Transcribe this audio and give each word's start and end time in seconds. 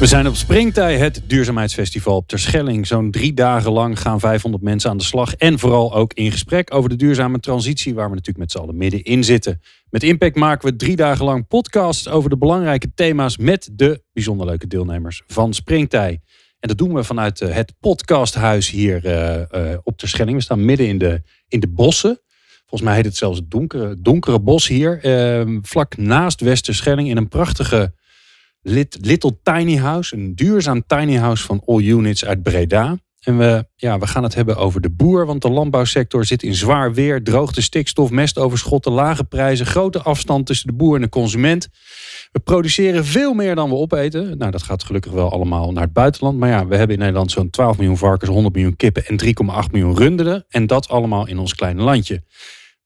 We 0.00 0.06
zijn 0.06 0.26
op 0.26 0.34
Springtij, 0.34 0.98
het 0.98 1.22
duurzaamheidsfestival 1.26 2.16
op 2.16 2.28
Terschelling. 2.28 2.86
Zo'n 2.86 3.10
drie 3.10 3.34
dagen 3.34 3.72
lang 3.72 4.00
gaan 4.00 4.20
500 4.20 4.62
mensen 4.62 4.90
aan 4.90 4.96
de 4.96 5.04
slag. 5.04 5.34
En 5.34 5.58
vooral 5.58 5.94
ook 5.94 6.12
in 6.12 6.32
gesprek 6.32 6.74
over 6.74 6.88
de 6.90 6.96
duurzame 6.96 7.40
transitie, 7.40 7.94
waar 7.94 8.08
we 8.08 8.14
natuurlijk 8.14 8.38
met 8.38 8.50
z'n 8.50 8.58
allen 8.58 8.76
middenin 8.76 9.24
zitten. 9.24 9.60
Met 9.90 10.02
Impact 10.02 10.36
maken 10.36 10.68
we 10.68 10.76
drie 10.76 10.96
dagen 10.96 11.24
lang 11.24 11.46
podcasts 11.46 12.08
over 12.08 12.30
de 12.30 12.36
belangrijke 12.36 12.92
thema's 12.94 13.36
met 13.36 13.70
de 13.72 14.02
bijzonder 14.12 14.46
leuke 14.46 14.66
deelnemers 14.66 15.22
van 15.26 15.54
Springtij. 15.54 16.20
En 16.60 16.68
dat 16.68 16.78
doen 16.78 16.94
we 16.94 17.04
vanuit 17.04 17.40
eh, 17.40 17.54
het 17.54 17.72
podcasthuis 17.80 18.70
hier 18.70 19.04
uh, 19.04 19.70
uh, 19.70 19.76
op 19.82 19.98
Terschelling. 19.98 20.36
We 20.36 20.42
staan 20.42 20.64
midden 20.64 20.88
in 20.88 20.98
de, 20.98 21.22
in 21.48 21.60
de 21.60 21.68
bossen. 21.68 22.20
Volgens 22.58 22.82
mij 22.82 22.94
heet 22.94 23.04
het 23.04 23.16
zelfs 23.16 23.38
het 23.38 23.50
donkere, 23.50 24.00
donkere 24.00 24.40
bos 24.40 24.68
hier. 24.68 24.98
Ehm, 25.02 25.58
vlak 25.62 25.96
naast 25.96 26.40
Westerschelling 26.40 27.08
in 27.08 27.16
een 27.16 27.28
prachtige 27.28 27.94
Little 28.64 29.38
Tiny 29.42 29.76
House. 29.76 30.16
Een 30.16 30.34
duurzaam 30.34 30.86
tiny 30.86 31.16
house 31.16 31.44
van 31.44 31.62
All 31.66 31.82
Units 31.82 32.24
uit 32.24 32.42
Breda. 32.42 32.98
En 33.20 33.38
we, 33.38 33.66
ja, 33.76 33.98
we 33.98 34.06
gaan 34.06 34.22
het 34.22 34.34
hebben 34.34 34.56
over 34.56 34.80
de 34.80 34.90
boer, 34.90 35.26
want 35.26 35.42
de 35.42 35.50
landbouwsector 35.50 36.24
zit 36.24 36.42
in 36.42 36.54
zwaar 36.54 36.92
weer. 36.94 37.22
Droogte, 37.22 37.62
stikstof, 37.62 38.10
mestoverschotten, 38.10 38.92
lage 38.92 39.24
prijzen, 39.24 39.66
grote 39.66 40.02
afstand 40.02 40.46
tussen 40.46 40.66
de 40.66 40.72
boer 40.72 40.94
en 40.94 41.02
de 41.02 41.08
consument. 41.08 41.68
We 42.32 42.40
produceren 42.40 43.04
veel 43.04 43.34
meer 43.34 43.54
dan 43.54 43.68
we 43.68 43.74
opeten. 43.74 44.38
Nou, 44.38 44.50
dat 44.50 44.62
gaat 44.62 44.84
gelukkig 44.84 45.12
wel 45.12 45.30
allemaal 45.30 45.72
naar 45.72 45.82
het 45.82 45.92
buitenland. 45.92 46.38
Maar 46.38 46.48
ja, 46.48 46.66
we 46.66 46.76
hebben 46.76 46.96
in 46.96 47.02
Nederland 47.02 47.30
zo'n 47.30 47.50
12 47.50 47.76
miljoen 47.76 47.98
varkens, 47.98 48.30
100 48.30 48.54
miljoen 48.54 48.76
kippen 48.76 49.06
en 49.06 49.20
3,8 49.24 49.70
miljoen 49.70 49.96
runderen. 49.96 50.44
En 50.48 50.66
dat 50.66 50.88
allemaal 50.88 51.26
in 51.26 51.38
ons 51.38 51.54
kleine 51.54 51.82
landje. 51.82 52.22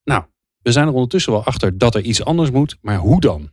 Nou, 0.05 0.23
we 0.63 0.73
zijn 0.73 0.87
er 0.87 0.93
ondertussen 0.93 1.33
wel 1.33 1.45
achter 1.45 1.79
dat 1.79 1.95
er 1.95 2.03
iets 2.03 2.25
anders 2.25 2.51
moet. 2.51 2.77
Maar 2.81 2.97
hoe 2.97 3.21
dan? 3.21 3.51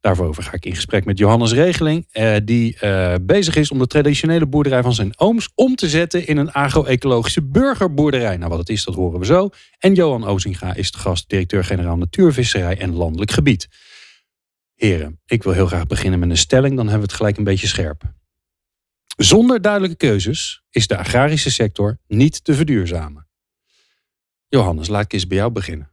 Daarover 0.00 0.42
ga 0.42 0.52
ik 0.52 0.64
in 0.64 0.74
gesprek 0.74 1.04
met 1.04 1.18
Johannes 1.18 1.52
Regeling, 1.52 2.06
eh, 2.10 2.36
die 2.44 2.78
eh, 2.78 3.14
bezig 3.22 3.56
is 3.56 3.70
om 3.70 3.78
de 3.78 3.86
traditionele 3.86 4.46
boerderij 4.46 4.82
van 4.82 4.94
zijn 4.94 5.18
ooms 5.18 5.48
om 5.54 5.74
te 5.74 5.88
zetten 5.88 6.26
in 6.26 6.36
een 6.36 6.52
agro-ecologische 6.52 7.42
burgerboerderij. 7.42 8.36
Nou, 8.36 8.50
wat 8.50 8.58
het 8.58 8.68
is, 8.68 8.84
dat 8.84 8.94
horen 8.94 9.18
we 9.18 9.26
zo. 9.26 9.48
En 9.78 9.94
Johan 9.94 10.24
Ozinga 10.24 10.74
is 10.74 10.90
de 10.90 10.98
gast, 10.98 11.28
directeur-generaal 11.28 11.96
Natuurvisserij 11.96 12.78
en 12.78 12.94
Landelijk 12.94 13.30
Gebied. 13.30 13.68
Heren, 14.74 15.20
ik 15.26 15.42
wil 15.42 15.52
heel 15.52 15.66
graag 15.66 15.86
beginnen 15.86 16.18
met 16.18 16.30
een 16.30 16.36
stelling, 16.36 16.76
dan 16.76 16.88
hebben 16.88 17.06
we 17.06 17.08
het 17.08 17.16
gelijk 17.16 17.36
een 17.36 17.44
beetje 17.44 17.66
scherp. 17.66 18.02
Zonder 19.16 19.60
duidelijke 19.60 19.96
keuzes 19.96 20.62
is 20.70 20.86
de 20.86 20.96
agrarische 20.96 21.50
sector 21.50 21.98
niet 22.06 22.44
te 22.44 22.54
verduurzamen. 22.54 23.28
Johannes, 24.48 24.88
laat 24.88 25.04
ik 25.04 25.12
eens 25.12 25.26
bij 25.26 25.36
jou 25.36 25.50
beginnen. 25.50 25.90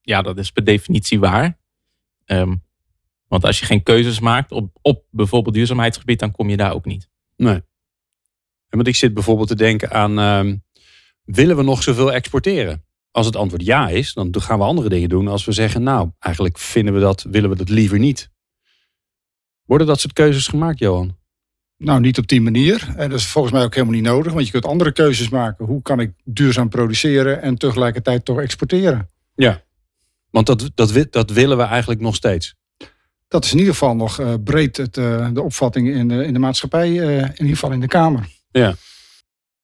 Ja, 0.00 0.22
dat 0.22 0.38
is 0.38 0.50
per 0.50 0.64
definitie 0.64 1.20
waar. 1.20 1.58
Um, 2.26 2.62
want 3.28 3.44
als 3.44 3.58
je 3.58 3.66
geen 3.66 3.82
keuzes 3.82 4.20
maakt 4.20 4.52
op, 4.52 4.78
op 4.82 5.04
bijvoorbeeld 5.10 5.54
duurzaamheidsgebied, 5.54 6.18
dan 6.18 6.30
kom 6.30 6.48
je 6.48 6.56
daar 6.56 6.72
ook 6.72 6.84
niet. 6.84 7.08
Nee. 7.36 7.54
En 7.54 8.80
want 8.80 8.86
ik 8.86 8.96
zit 8.96 9.14
bijvoorbeeld 9.14 9.48
te 9.48 9.56
denken 9.56 9.90
aan, 9.90 10.18
um, 10.18 10.64
willen 11.24 11.56
we 11.56 11.62
nog 11.62 11.82
zoveel 11.82 12.12
exporteren? 12.12 12.84
Als 13.10 13.26
het 13.26 13.36
antwoord 13.36 13.64
ja 13.64 13.88
is, 13.88 14.12
dan 14.12 14.40
gaan 14.40 14.58
we 14.58 14.64
andere 14.64 14.88
dingen 14.88 15.08
doen. 15.08 15.28
Als 15.28 15.44
we 15.44 15.52
zeggen, 15.52 15.82
nou, 15.82 16.10
eigenlijk 16.18 16.58
vinden 16.58 16.94
we 16.94 17.00
dat, 17.00 17.22
willen 17.30 17.50
we 17.50 17.56
dat 17.56 17.68
liever 17.68 17.98
niet. 17.98 18.30
Worden 19.64 19.86
dat 19.86 20.00
soort 20.00 20.12
keuzes 20.12 20.46
gemaakt, 20.46 20.78
Johan? 20.78 21.16
Nou, 21.76 22.00
niet 22.00 22.18
op 22.18 22.26
die 22.26 22.40
manier. 22.40 22.94
En 22.96 23.10
dat 23.10 23.18
is 23.18 23.26
volgens 23.26 23.54
mij 23.54 23.64
ook 23.64 23.74
helemaal 23.74 23.94
niet 23.94 24.04
nodig. 24.04 24.32
Want 24.32 24.46
je 24.46 24.52
kunt 24.52 24.66
andere 24.66 24.92
keuzes 24.92 25.28
maken. 25.28 25.66
Hoe 25.66 25.82
kan 25.82 26.00
ik 26.00 26.12
duurzaam 26.24 26.68
produceren 26.68 27.42
en 27.42 27.56
tegelijkertijd 27.56 28.24
toch 28.24 28.40
exporteren? 28.40 29.10
Ja. 29.34 29.62
Want 30.34 30.46
dat, 30.46 30.70
dat, 30.74 31.06
dat 31.10 31.30
willen 31.30 31.56
we 31.56 31.62
eigenlijk 31.62 32.00
nog 32.00 32.14
steeds. 32.14 32.54
Dat 33.28 33.44
is 33.44 33.52
in 33.52 33.58
ieder 33.58 33.72
geval 33.72 33.96
nog 33.96 34.20
uh, 34.20 34.34
breed 34.44 34.76
het, 34.76 34.96
uh, 34.96 35.28
de 35.32 35.42
opvatting 35.42 35.88
in 35.88 36.08
de, 36.08 36.24
in 36.24 36.32
de 36.32 36.38
maatschappij, 36.38 36.90
uh, 36.90 37.16
in 37.16 37.30
ieder 37.30 37.54
geval 37.54 37.72
in 37.72 37.80
de 37.80 37.86
Kamer. 37.86 38.28
Ja. 38.50 38.74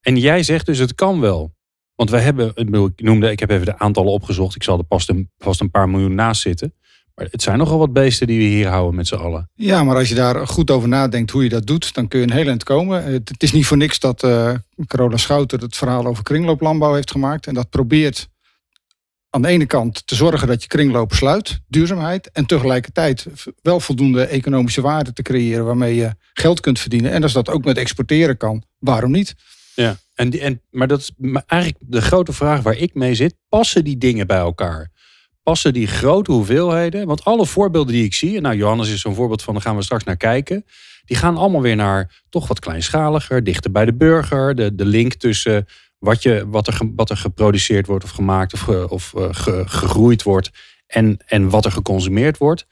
En 0.00 0.16
jij 0.16 0.42
zegt 0.42 0.66
dus 0.66 0.78
het 0.78 0.94
kan 0.94 1.20
wel. 1.20 1.54
Want 1.94 2.10
we 2.10 2.18
hebben, 2.18 2.52
ik 2.54 3.00
noemde, 3.02 3.30
ik 3.30 3.40
heb 3.40 3.50
even 3.50 3.66
de 3.66 3.78
aantallen 3.78 4.12
opgezocht. 4.12 4.54
Ik 4.54 4.62
zal 4.62 4.78
er 4.78 4.84
pas 4.84 5.08
een, 5.08 5.30
vast 5.38 5.60
een 5.60 5.70
paar 5.70 5.88
miljoen 5.88 6.14
naast 6.14 6.40
zitten. 6.40 6.74
Maar 7.14 7.26
het 7.30 7.42
zijn 7.42 7.58
nogal 7.58 7.78
wat 7.78 7.92
beesten 7.92 8.26
die 8.26 8.38
we 8.38 8.44
hier 8.44 8.68
houden 8.68 8.94
met 8.94 9.06
z'n 9.06 9.14
allen. 9.14 9.50
Ja, 9.54 9.84
maar 9.84 9.96
als 9.96 10.08
je 10.08 10.14
daar 10.14 10.46
goed 10.46 10.70
over 10.70 10.88
nadenkt 10.88 11.30
hoe 11.30 11.42
je 11.42 11.48
dat 11.48 11.66
doet, 11.66 11.94
dan 11.94 12.08
kun 12.08 12.20
je 12.20 12.26
een 12.26 12.32
heel 12.32 12.46
eind 12.46 12.64
komen. 12.64 13.04
Het, 13.04 13.28
het 13.28 13.42
is 13.42 13.52
niet 13.52 13.66
voor 13.66 13.76
niks 13.76 13.98
dat 13.98 14.20
Carola 14.86 15.16
Schouten 15.16 15.60
het 15.60 15.76
verhaal 15.76 16.06
over 16.06 16.22
kringlooplandbouw 16.22 16.94
heeft 16.94 17.10
gemaakt. 17.10 17.46
En 17.46 17.54
dat 17.54 17.70
probeert 17.70 18.28
aan 19.30 19.42
de 19.42 19.48
ene 19.48 19.66
kant 19.66 20.06
te 20.06 20.14
zorgen 20.14 20.48
dat 20.48 20.62
je 20.62 20.68
kringlopen 20.68 21.16
sluit, 21.16 21.60
duurzaamheid, 21.68 22.30
en 22.30 22.46
tegelijkertijd 22.46 23.26
wel 23.62 23.80
voldoende 23.80 24.24
economische 24.24 24.80
waarde 24.80 25.12
te 25.12 25.22
creëren 25.22 25.64
waarmee 25.64 25.94
je 25.94 26.14
geld 26.32 26.60
kunt 26.60 26.78
verdienen. 26.78 27.12
En 27.12 27.22
als 27.22 27.32
dat 27.32 27.48
ook 27.48 27.64
met 27.64 27.76
exporteren 27.76 28.36
kan, 28.36 28.62
waarom 28.78 29.10
niet? 29.10 29.34
Ja, 29.74 29.96
en, 30.14 30.40
en, 30.40 30.62
maar 30.70 30.88
dat 30.88 31.00
is 31.00 31.10
eigenlijk 31.46 31.82
de 31.86 32.00
grote 32.00 32.32
vraag 32.32 32.62
waar 32.62 32.76
ik 32.76 32.94
mee 32.94 33.14
zit. 33.14 33.34
Passen 33.48 33.84
die 33.84 33.98
dingen 33.98 34.26
bij 34.26 34.38
elkaar? 34.38 34.90
Passen 35.42 35.72
die 35.72 35.86
grote 35.86 36.32
hoeveelheden? 36.32 37.06
Want 37.06 37.24
alle 37.24 37.46
voorbeelden 37.46 37.94
die 37.94 38.04
ik 38.04 38.14
zie, 38.14 38.40
nou 38.40 38.56
Johannes 38.56 38.90
is 38.92 39.00
zo'n 39.00 39.14
voorbeeld 39.14 39.42
van, 39.42 39.54
daar 39.54 39.62
gaan 39.62 39.76
we 39.76 39.82
straks 39.82 40.04
naar 40.04 40.16
kijken. 40.16 40.64
Die 41.04 41.16
gaan 41.16 41.36
allemaal 41.36 41.62
weer 41.62 41.76
naar 41.76 42.22
toch 42.28 42.48
wat 42.48 42.58
kleinschaliger, 42.58 43.44
dichter 43.44 43.70
bij 43.70 43.84
de 43.84 43.94
burger. 43.94 44.54
De, 44.54 44.74
de 44.74 44.84
link 44.84 45.14
tussen 45.14 45.66
wat, 46.00 46.22
je, 46.22 46.48
wat, 46.48 46.66
er, 46.66 46.80
wat 46.94 47.10
er 47.10 47.16
geproduceerd 47.16 47.86
wordt 47.86 48.04
of 48.04 48.10
gemaakt 48.10 48.52
of, 48.52 48.68
of 48.68 49.12
uh, 49.16 49.28
gegroeid 49.30 50.22
wordt 50.22 50.50
en, 50.86 51.18
en 51.26 51.48
wat 51.50 51.64
er 51.64 51.72
geconsumeerd 51.72 52.38
wordt. 52.38 52.66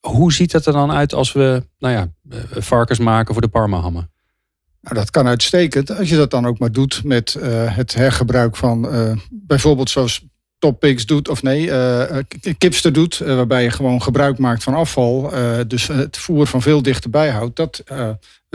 Hoe 0.00 0.32
ziet 0.32 0.52
het 0.52 0.66
er 0.66 0.72
dan 0.72 0.92
uit 0.92 1.14
als 1.14 1.32
we 1.32 1.66
nou 1.78 1.94
ja, 1.94 2.12
eh, 2.30 2.62
varkens 2.62 2.98
maken 2.98 3.32
voor 3.32 3.42
de 3.42 3.48
parmahammen? 3.48 4.10
Nou, 4.80 4.94
dat 4.94 5.10
kan 5.10 5.26
uitstekend 5.26 5.96
als 5.98 6.08
je 6.08 6.16
dat 6.16 6.30
dan 6.30 6.46
ook 6.46 6.58
maar 6.58 6.72
doet 6.72 7.04
met 7.04 7.32
het 7.66 7.94
hergebruik 7.94 8.56
van 8.56 8.88
bijvoorbeeld 9.30 9.90
zoals 9.90 10.24
Toppix 10.62 11.06
doet, 11.06 11.28
of 11.28 11.42
nee, 11.42 11.66
uh, 11.66 12.18
Kipster 12.58 12.92
doet, 12.92 13.20
uh, 13.20 13.34
waarbij 13.34 13.62
je 13.62 13.70
gewoon 13.70 14.02
gebruik 14.02 14.38
maakt 14.38 14.62
van 14.62 14.74
afval, 14.74 15.34
uh, 15.34 15.58
dus 15.66 15.86
het 15.86 16.16
voer 16.16 16.46
van 16.46 16.62
veel 16.62 16.82
dichterbij 16.82 17.30
houdt, 17.30 17.56
dat 17.56 17.84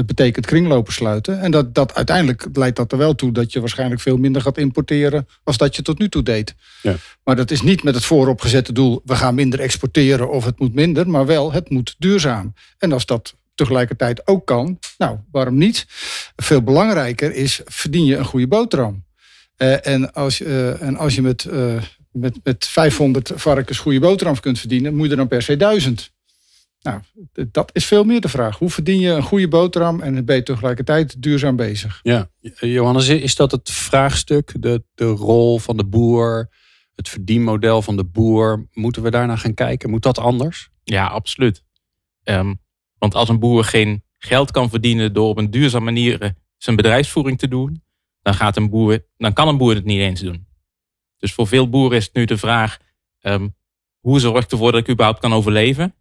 betekent 0.06 0.46
kringlopen 0.46 0.94
sluiten. 0.94 1.42
En 1.42 1.52
dat, 1.52 1.76
dat 1.76 1.96
uiteindelijk 1.96 2.48
leidt 2.54 2.76
dat 2.76 2.92
er 2.92 2.98
wel 2.98 3.16
toe 3.16 3.32
dat 3.32 3.54
je 3.54 3.60
waarschijnlijk 3.60 4.02
veel 4.02 4.18
minder 4.18 4.42
gaat 4.42 4.58
importeren 4.58 5.28
als 5.44 5.58
dat 5.58 5.76
je 5.76 5.82
tot 5.82 6.00
nu 6.00 6.10
toe 6.10 6.24
deed. 6.24 6.56
Ja. 6.82 6.96
Maar 7.24 7.36
dat 7.36 7.52
is 7.52 7.62
niet 7.62 7.84
met 7.84 7.96
het 7.96 8.06
vooropgezette 8.06 8.74
doel, 8.74 9.02
we 9.06 9.16
gaan 9.16 9.36
minder 9.36 9.60
exporteren 9.60 10.30
of 10.30 10.46
het 10.46 10.60
moet 10.60 10.74
minder, 10.74 11.10
maar 11.10 11.26
wel 11.26 11.52
het 11.52 11.70
moet 11.70 11.96
duurzaam. 11.98 12.54
En 12.78 12.92
als 12.92 13.06
dat 13.06 13.36
tegelijkertijd 13.56 14.28
ook 14.28 14.46
kan, 14.46 14.80
nou, 14.98 15.18
waarom 15.32 15.58
niet? 15.58 15.86
Veel 16.36 16.62
belangrijker 16.62 17.34
is, 17.34 17.62
verdien 17.66 18.06
je 18.06 18.16
een 18.16 18.26
goede 18.26 18.48
boterham. 18.48 19.06
en, 19.82 20.14
als, 20.14 20.42
en 20.42 20.98
als 20.98 21.16
je 21.16 21.22
met 21.22 21.48
met, 22.20 22.40
met 22.44 22.68
500 22.68 23.32
varkens 23.36 23.80
goede 23.80 24.00
boterham 24.00 24.40
kunt 24.40 24.60
verdienen, 24.60 24.96
moet 24.96 25.06
je 25.06 25.12
er 25.12 25.18
dan 25.18 25.28
per 25.28 25.42
se 25.42 25.58
1000. 25.58 26.12
Nou, 26.82 27.02
dat 27.52 27.70
is 27.74 27.86
veel 27.86 28.04
meer 28.04 28.22
de 28.22 28.30
vraag. 28.30 28.58
Hoe 28.58 28.70
verdien 28.70 29.00
je 29.00 29.10
een 29.10 29.24
goede 29.24 29.48
boterham 29.48 30.02
en 30.02 30.26
ben 30.26 30.36
je 30.36 30.44
tegelijkertijd 30.44 31.22
duurzaam 31.22 31.56
bezig? 31.56 32.00
Ja, 32.04 32.30
Johannes, 32.60 33.08
is 33.08 33.36
dat 33.36 33.52
het 33.52 33.70
vraagstuk, 33.70 34.54
de, 34.60 34.84
de 34.96 35.06
rol 35.06 35.60
van 35.60 35.78
de 35.78 35.86
boer, 35.86 36.50
het 36.96 37.10
verdienmodel 37.10 37.82
van 37.82 37.98
de 37.98 38.04
boer? 38.04 38.68
Moeten 38.74 39.02
we 39.02 39.12
daarna 39.12 39.36
gaan 39.36 39.54
kijken? 39.54 39.90
Moet 39.90 40.04
dat 40.04 40.20
anders? 40.20 40.70
Ja, 40.84 41.08
absoluut. 41.08 41.64
Um, 42.24 42.60
want 42.98 43.16
als 43.16 43.30
een 43.30 43.40
boer 43.40 43.64
geen 43.64 44.04
geld 44.18 44.52
kan 44.52 44.70
verdienen 44.70 45.14
door 45.14 45.30
op 45.30 45.38
een 45.38 45.52
duurzame 45.52 45.86
manier 45.86 46.36
zijn 46.58 46.76
bedrijfsvoering 46.76 47.40
te 47.40 47.48
doen, 47.48 47.84
dan, 48.22 48.34
gaat 48.34 48.58
een 48.58 48.70
boer, 48.70 49.06
dan 49.18 49.34
kan 49.34 49.48
een 49.48 49.58
boer 49.58 49.76
het 49.76 49.86
niet 49.86 50.00
eens 50.00 50.22
doen. 50.22 50.47
Dus 51.18 51.34
voor 51.34 51.48
veel 51.48 51.70
boeren 51.70 51.98
is 51.98 52.06
het 52.06 52.14
nu 52.14 52.26
de 52.26 52.38
vraag, 52.38 52.78
um, 53.22 53.56
hoe 54.00 54.20
zorg 54.20 54.44
ik 54.44 54.52
ervoor 54.52 54.72
dat 54.72 54.82
ik 54.82 54.90
überhaupt 54.90 55.20
kan 55.20 55.34
overleven? 55.34 55.96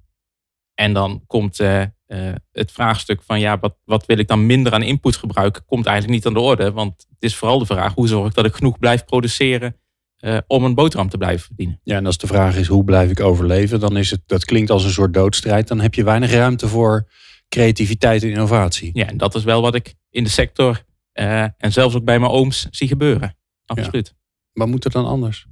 En 0.74 0.92
dan 0.92 1.24
komt 1.26 1.60
uh, 1.60 1.80
uh, 1.80 2.32
het 2.52 2.72
vraagstuk 2.72 3.22
van, 3.22 3.40
ja, 3.40 3.58
wat, 3.58 3.76
wat 3.84 4.06
wil 4.06 4.18
ik 4.18 4.28
dan 4.28 4.46
minder 4.46 4.72
aan 4.72 4.82
input 4.82 5.16
gebruiken, 5.16 5.64
komt 5.64 5.86
eigenlijk 5.86 6.16
niet 6.16 6.26
aan 6.26 6.42
de 6.42 6.48
orde. 6.48 6.72
Want 6.72 7.06
het 7.08 7.22
is 7.22 7.36
vooral 7.36 7.58
de 7.58 7.66
vraag, 7.66 7.94
hoe 7.94 8.08
zorg 8.08 8.28
ik 8.28 8.34
dat 8.34 8.44
ik 8.44 8.54
genoeg 8.54 8.78
blijf 8.78 9.04
produceren 9.04 9.76
uh, 10.20 10.38
om 10.46 10.64
een 10.64 10.74
boterham 10.74 11.08
te 11.08 11.18
blijven 11.18 11.46
verdienen? 11.46 11.80
Ja, 11.82 11.96
en 11.96 12.06
als 12.06 12.18
de 12.18 12.26
vraag 12.26 12.56
is, 12.56 12.66
hoe 12.66 12.84
blijf 12.84 13.10
ik 13.10 13.20
overleven? 13.20 13.80
Dan 13.80 13.96
is 13.96 14.10
het, 14.10 14.22
dat 14.26 14.44
klinkt 14.44 14.70
als 14.70 14.84
een 14.84 14.90
soort 14.90 15.14
doodstrijd. 15.14 15.68
Dan 15.68 15.80
heb 15.80 15.94
je 15.94 16.04
weinig 16.04 16.30
ruimte 16.30 16.68
voor 16.68 17.08
creativiteit 17.48 18.22
en 18.22 18.28
innovatie. 18.28 18.90
Ja, 18.92 19.06
en 19.06 19.16
dat 19.16 19.34
is 19.34 19.44
wel 19.44 19.62
wat 19.62 19.74
ik 19.74 19.94
in 20.10 20.24
de 20.24 20.30
sector 20.30 20.84
en 21.12 21.72
zelfs 21.72 21.94
ook 21.94 22.04
bij 22.04 22.18
mijn 22.18 22.32
ooms 22.32 22.66
zie 22.70 22.88
gebeuren. 22.88 23.36
Absoluut. 23.66 24.06
Ja. 24.06 24.25
Wat 24.56 24.68
moet 24.68 24.84
er 24.84 24.90
dan 24.90 25.06
anders? 25.06 25.46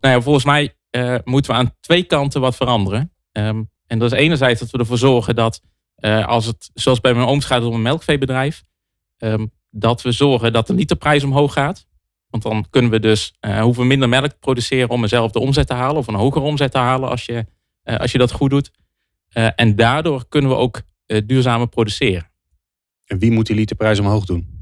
Nou 0.00 0.14
ja, 0.14 0.20
volgens 0.20 0.44
mij 0.44 0.76
uh, 0.90 1.16
moeten 1.24 1.50
we 1.50 1.56
aan 1.58 1.74
twee 1.80 2.02
kanten 2.02 2.40
wat 2.40 2.56
veranderen. 2.56 3.12
Um, 3.32 3.70
en 3.86 3.98
dat 3.98 4.12
is 4.12 4.18
enerzijds 4.18 4.60
dat 4.60 4.70
we 4.70 4.78
ervoor 4.78 4.98
zorgen 4.98 5.34
dat 5.34 5.62
uh, 5.98 6.26
als 6.26 6.46
het, 6.46 6.70
zoals 6.74 7.00
bij 7.00 7.14
mijn 7.14 7.26
ooms 7.26 7.44
gaat 7.44 7.62
om 7.62 7.74
een 7.74 7.82
melkveebedrijf, 7.82 8.62
um, 9.18 9.52
dat 9.70 10.02
we 10.02 10.12
zorgen 10.12 10.52
dat 10.52 10.66
de 10.66 10.74
literprijs 10.74 11.24
omhoog 11.24 11.52
gaat. 11.52 11.86
Want 12.28 12.42
dan 12.42 12.66
kunnen 12.70 12.90
we 12.90 13.00
dus, 13.00 13.36
uh, 13.40 13.60
hoeven 13.60 13.82
we 13.82 13.88
minder 13.88 14.08
melk 14.08 14.30
te 14.30 14.38
produceren 14.38 14.90
om 14.90 15.02
eenzelfde 15.02 15.38
omzet 15.38 15.66
te 15.66 15.74
halen 15.74 15.96
of 15.96 16.06
een 16.06 16.14
hogere 16.14 16.44
omzet 16.44 16.72
te 16.72 16.78
halen 16.78 17.08
als 17.08 17.24
je, 17.24 17.46
als 17.82 18.12
je 18.12 18.18
dat 18.18 18.32
goed 18.32 18.50
doet. 18.50 18.70
en 19.54 19.76
daardoor 19.76 20.28
kunnen 20.28 20.50
we 20.50 20.56
ook 20.56 20.82
duurzamer 21.06 21.68
produceren. 21.68 22.30
En 23.06 23.18
wie 23.18 23.30
moet 23.30 23.46
die 23.46 23.56
literprijs 23.56 23.98
omhoog 23.98 24.24
doen? 24.24 24.55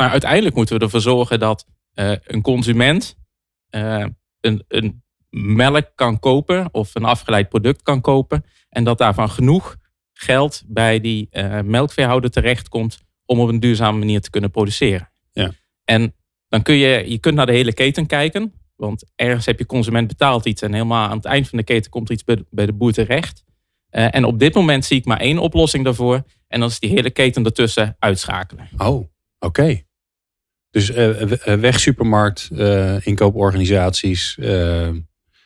Maar 0.00 0.10
uiteindelijk 0.10 0.54
moeten 0.54 0.76
we 0.78 0.84
ervoor 0.84 1.00
zorgen 1.00 1.38
dat 1.38 1.66
een 2.24 2.42
consument 2.42 3.16
een, 4.40 4.64
een 4.68 5.02
melk 5.30 5.92
kan 5.94 6.18
kopen 6.18 6.68
of 6.72 6.94
een 6.94 7.04
afgeleid 7.04 7.48
product 7.48 7.82
kan 7.82 8.00
kopen. 8.00 8.44
En 8.68 8.84
dat 8.84 8.98
daarvan 8.98 9.30
genoeg 9.30 9.76
geld 10.12 10.62
bij 10.66 11.00
die 11.00 11.28
uh, 11.32 11.60
melkveehouder 11.60 12.30
terechtkomt 12.30 12.98
om 13.24 13.40
op 13.40 13.48
een 13.48 13.60
duurzame 13.60 13.98
manier 13.98 14.20
te 14.20 14.30
kunnen 14.30 14.50
produceren. 14.50 15.10
Ja. 15.32 15.52
En 15.84 16.14
dan 16.48 16.62
kun 16.62 16.74
je, 16.74 17.10
je 17.10 17.18
kunt 17.18 17.34
naar 17.34 17.46
de 17.46 17.52
hele 17.52 17.72
keten 17.72 18.06
kijken. 18.06 18.52
Want 18.76 19.04
ergens 19.14 19.46
heb 19.46 19.58
je 19.58 19.66
consument 19.66 20.08
betaald 20.08 20.44
iets 20.44 20.62
en 20.62 20.72
helemaal 20.72 21.08
aan 21.08 21.16
het 21.16 21.24
eind 21.24 21.48
van 21.48 21.58
de 21.58 21.64
keten 21.64 21.90
komt 21.90 22.08
er 22.08 22.14
iets 22.14 22.24
bij 22.50 22.66
de, 22.66 22.72
boer 22.72 22.92
terecht. 22.92 23.44
Uh, 23.90 24.14
en 24.14 24.24
op 24.24 24.38
dit 24.38 24.54
moment 24.54 24.84
zie 24.84 24.98
ik 24.98 25.04
maar 25.04 25.20
één 25.20 25.38
oplossing 25.38 25.84
daarvoor. 25.84 26.22
En 26.46 26.60
dat 26.60 26.70
is 26.70 26.78
die 26.78 26.90
hele 26.90 27.10
keten 27.10 27.44
ertussen 27.44 27.96
uitschakelen. 27.98 28.68
Oh, 28.76 29.08
oké. 29.38 29.82
Dus 30.78 30.90
uh, 30.90 31.54
weg 31.54 31.80
supermarkt, 31.80 32.50
inkooporganisaties, 33.00 34.38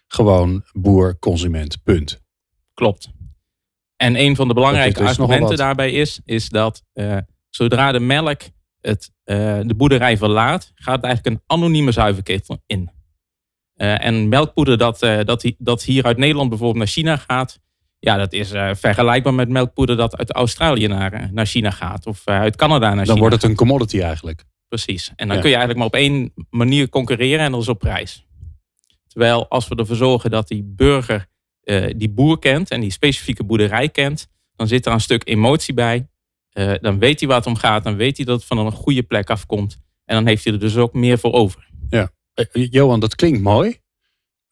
gewoon 0.06 0.64
boer, 0.72 1.18
consument, 1.18 1.82
punt. 1.82 2.20
Klopt. 2.74 3.08
En 3.96 4.20
een 4.20 4.36
van 4.36 4.48
de 4.48 4.54
belangrijke 4.54 4.98
dus 4.98 5.08
argumenten 5.08 5.56
daarbij 5.56 5.92
is, 5.92 6.20
is 6.24 6.48
dat 6.48 6.82
zodra 7.50 7.92
de 7.92 8.00
melk 8.00 8.40
het, 8.80 9.10
uh, 9.24 9.60
de 9.62 9.74
boerderij 9.74 10.16
verlaat, 10.16 10.72
gaat 10.74 11.04
eigenlijk 11.04 11.36
een 11.36 11.42
anonieme 11.46 11.92
zuiverketel 11.92 12.62
in. 12.66 12.90
Uh, 13.76 14.04
en 14.04 14.28
melkpoeder 14.28 14.78
dat, 14.78 14.98
dat, 14.98 15.52
dat 15.58 15.82
hier 15.82 16.04
uit 16.04 16.16
Nederland 16.16 16.48
bijvoorbeeld 16.48 16.78
naar 16.78 16.92
China 16.92 17.16
gaat, 17.16 17.60
ja, 17.98 18.16
dat 18.16 18.32
is 18.32 18.48
vergelijkbaar 18.72 19.34
met 19.34 19.48
melkpoeder 19.48 19.96
dat 19.96 20.16
uit 20.16 20.32
Australië 20.32 20.86
naar, 20.86 21.28
naar 21.32 21.46
China 21.46 21.70
gaat. 21.70 22.06
Of 22.06 22.22
uit 22.24 22.56
Canada 22.56 22.86
naar 22.86 22.92
China. 22.92 23.04
Dan 23.04 23.18
wordt 23.18 23.34
het 23.34 23.44
een 23.44 23.54
commodity 23.54 24.00
eigenlijk. 24.00 24.44
Precies. 24.72 25.12
En 25.16 25.28
dan 25.28 25.40
kun 25.40 25.50
je 25.50 25.56
eigenlijk 25.56 25.78
maar 25.78 25.86
op 25.86 25.94
één 25.94 26.32
manier 26.50 26.88
concurreren 26.88 27.44
en 27.44 27.52
dat 27.52 27.60
is 27.60 27.68
op 27.68 27.78
prijs. 27.78 28.26
Terwijl 29.06 29.48
als 29.48 29.68
we 29.68 29.74
ervoor 29.74 29.96
zorgen 29.96 30.30
dat 30.30 30.48
die 30.48 30.62
burger 30.64 31.26
uh, 31.64 31.90
die 31.96 32.10
boer 32.10 32.38
kent 32.38 32.70
en 32.70 32.80
die 32.80 32.90
specifieke 32.90 33.44
boerderij 33.44 33.88
kent, 33.88 34.28
dan 34.56 34.68
zit 34.68 34.86
er 34.86 34.92
een 34.92 35.00
stuk 35.00 35.28
emotie 35.28 35.74
bij. 35.74 36.08
Uh, 36.52 36.74
dan 36.80 36.98
weet 36.98 37.18
hij 37.20 37.28
waar 37.28 37.38
het 37.38 37.46
om 37.46 37.56
gaat. 37.56 37.84
Dan 37.84 37.96
weet 37.96 38.16
hij 38.16 38.26
dat 38.26 38.36
het 38.36 38.46
van 38.46 38.58
een 38.58 38.72
goede 38.72 39.02
plek 39.02 39.30
afkomt. 39.30 39.78
En 40.04 40.14
dan 40.14 40.26
heeft 40.26 40.44
hij 40.44 40.52
er 40.52 40.60
dus 40.60 40.76
ook 40.76 40.92
meer 40.92 41.18
voor 41.18 41.32
over. 41.32 41.68
Ja, 41.88 42.10
uh, 42.52 42.66
Johan, 42.70 43.00
dat 43.00 43.14
klinkt 43.14 43.40
mooi. 43.40 43.78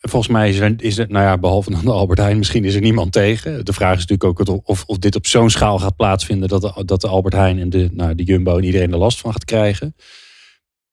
Volgens 0.02 0.32
mij 0.32 0.48
is, 0.76 0.98
er, 0.98 1.06
nou 1.08 1.24
ja, 1.24 1.38
behalve 1.38 1.70
dan 1.70 1.84
de 1.84 1.90
Albert 1.90 2.18
Heijn, 2.18 2.38
misschien 2.38 2.64
is 2.64 2.74
er 2.74 2.80
niemand 2.80 3.12
tegen. 3.12 3.64
De 3.64 3.72
vraag 3.72 3.96
is 3.96 4.06
natuurlijk 4.06 4.40
ook 4.40 4.68
of, 4.68 4.84
of 4.86 4.98
dit 4.98 5.16
op 5.16 5.26
zo'n 5.26 5.50
schaal 5.50 5.78
gaat 5.78 5.96
plaatsvinden 5.96 6.48
dat 6.48 6.60
de, 6.60 6.84
dat 6.84 7.00
de 7.00 7.08
Albert 7.08 7.34
Heijn 7.34 7.58
en 7.58 7.70
de, 7.70 7.88
nou, 7.92 8.14
de 8.14 8.22
Jumbo 8.22 8.56
en 8.56 8.64
iedereen 8.64 8.92
er 8.92 8.98
last 8.98 9.20
van 9.20 9.32
gaat 9.32 9.44
krijgen. 9.44 9.94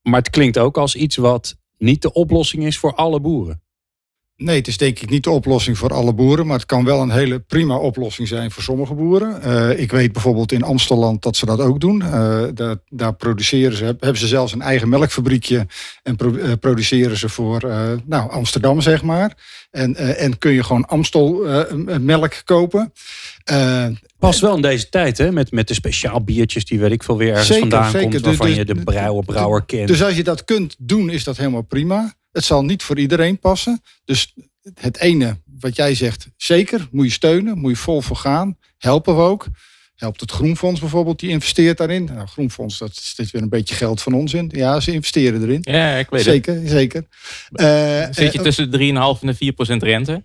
Maar 0.01 0.19
het 0.19 0.29
klinkt 0.29 0.57
ook 0.57 0.77
als 0.77 0.95
iets 0.95 1.15
wat 1.15 1.57
niet 1.77 2.01
de 2.01 2.13
oplossing 2.13 2.65
is 2.65 2.77
voor 2.77 2.95
alle 2.95 3.19
boeren. 3.19 3.61
Nee, 4.37 4.57
het 4.57 4.67
is 4.67 4.77
denk 4.77 4.99
ik 4.99 5.09
niet 5.09 5.23
de 5.23 5.29
oplossing 5.29 5.77
voor 5.77 5.93
alle 5.93 6.13
boeren, 6.13 6.47
maar 6.47 6.57
het 6.57 6.65
kan 6.65 6.83
wel 6.83 7.01
een 7.01 7.11
hele 7.11 7.39
prima 7.39 7.77
oplossing 7.77 8.27
zijn 8.27 8.51
voor 8.51 8.63
sommige 8.63 8.93
boeren. 8.93 9.41
Uh, 9.45 9.79
ik 9.79 9.91
weet 9.91 10.11
bijvoorbeeld 10.11 10.51
in 10.51 10.63
Amstelland 10.63 11.21
dat 11.21 11.35
ze 11.35 11.45
dat 11.45 11.59
ook 11.59 11.79
doen. 11.79 12.01
Uh, 12.01 12.43
dat, 12.53 12.79
daar 12.89 13.13
produceren 13.13 13.77
ze, 13.77 13.85
hebben 13.85 14.17
ze 14.17 14.27
zelfs 14.27 14.53
een 14.53 14.61
eigen 14.61 14.89
melkfabriekje 14.89 15.67
en 16.03 16.15
pro, 16.15 16.31
uh, 16.31 16.51
produceren 16.59 17.17
ze 17.17 17.29
voor 17.29 17.61
nou, 18.05 18.31
Amsterdam, 18.31 18.81
zeg 18.81 19.03
maar. 19.03 19.37
En, 19.71 19.95
en 20.17 20.37
kun 20.37 20.51
je 20.51 20.63
gewoon 20.63 20.85
Amstel 20.85 21.45
melk 21.99 22.41
kopen. 22.43 22.93
Past 24.19 24.39
wel 24.39 24.55
in 24.55 24.61
deze 24.61 24.89
tijd, 24.89 25.17
hè? 25.17 25.31
Met, 25.31 25.51
met 25.51 25.67
de 25.67 25.73
speciaal 25.73 26.23
biertjes 26.23 26.65
die 26.65 26.79
weet 26.79 26.91
ik 26.91 27.03
veel 27.03 27.17
weer 27.17 27.29
ergens 27.29 27.47
zeker, 27.47 27.69
vandaan 27.69 27.91
zeker. 27.91 28.09
komt, 28.09 28.25
waarvan 28.25 28.47
dus, 28.47 28.55
je 28.55 28.65
de 28.65 28.83
brouwer, 28.83 29.25
brouwer 29.25 29.65
kent. 29.65 29.87
Dus 29.87 30.03
als 30.03 30.15
je 30.15 30.23
dat 30.23 30.43
kunt 30.43 30.75
doen, 30.77 31.09
is 31.09 31.23
dat 31.23 31.37
helemaal 31.37 31.61
prima. 31.61 32.15
Het 32.37 32.45
zal 32.45 32.63
niet 32.63 32.83
voor 32.83 32.99
iedereen 32.99 33.39
passen. 33.39 33.81
Dus 34.05 34.33
het 34.73 34.99
ene, 34.99 35.37
wat 35.59 35.75
jij 35.75 35.95
zegt, 35.95 36.27
zeker, 36.35 36.87
moet 36.91 37.05
je 37.05 37.11
steunen, 37.11 37.57
moet 37.57 37.71
je 37.71 37.77
vol 37.77 38.01
voor 38.01 38.15
gaan. 38.15 38.57
Helpen 38.77 39.15
we 39.15 39.21
ook. 39.21 39.47
Helpt 39.95 40.21
het 40.21 40.31
Groenfonds 40.31 40.79
bijvoorbeeld, 40.79 41.19
die 41.19 41.29
investeert 41.29 41.77
daarin. 41.77 42.03
Nou, 42.03 42.27
Groenfonds, 42.27 42.77
dat 42.77 43.13
is 43.15 43.31
weer 43.31 43.41
een 43.41 43.49
beetje 43.49 43.75
geld 43.75 44.01
van 44.01 44.13
ons 44.13 44.33
in. 44.33 44.51
Ja, 44.53 44.79
ze 44.79 44.91
investeren 44.91 45.41
erin. 45.41 45.59
Ja, 45.61 45.95
ik 45.95 46.09
weet 46.09 46.23
zeker, 46.23 46.53
het. 46.53 46.69
Zeker, 46.69 47.05
zeker. 47.51 48.13
Zit 48.13 48.31
je 48.31 48.37
eh, 48.37 48.43
tussen 48.43 48.71
de 48.71 48.77
3,5 48.77 49.21
en 49.21 49.27
de 49.27 49.33
4 49.33 49.51
procent 49.51 49.83
rente? 49.83 50.23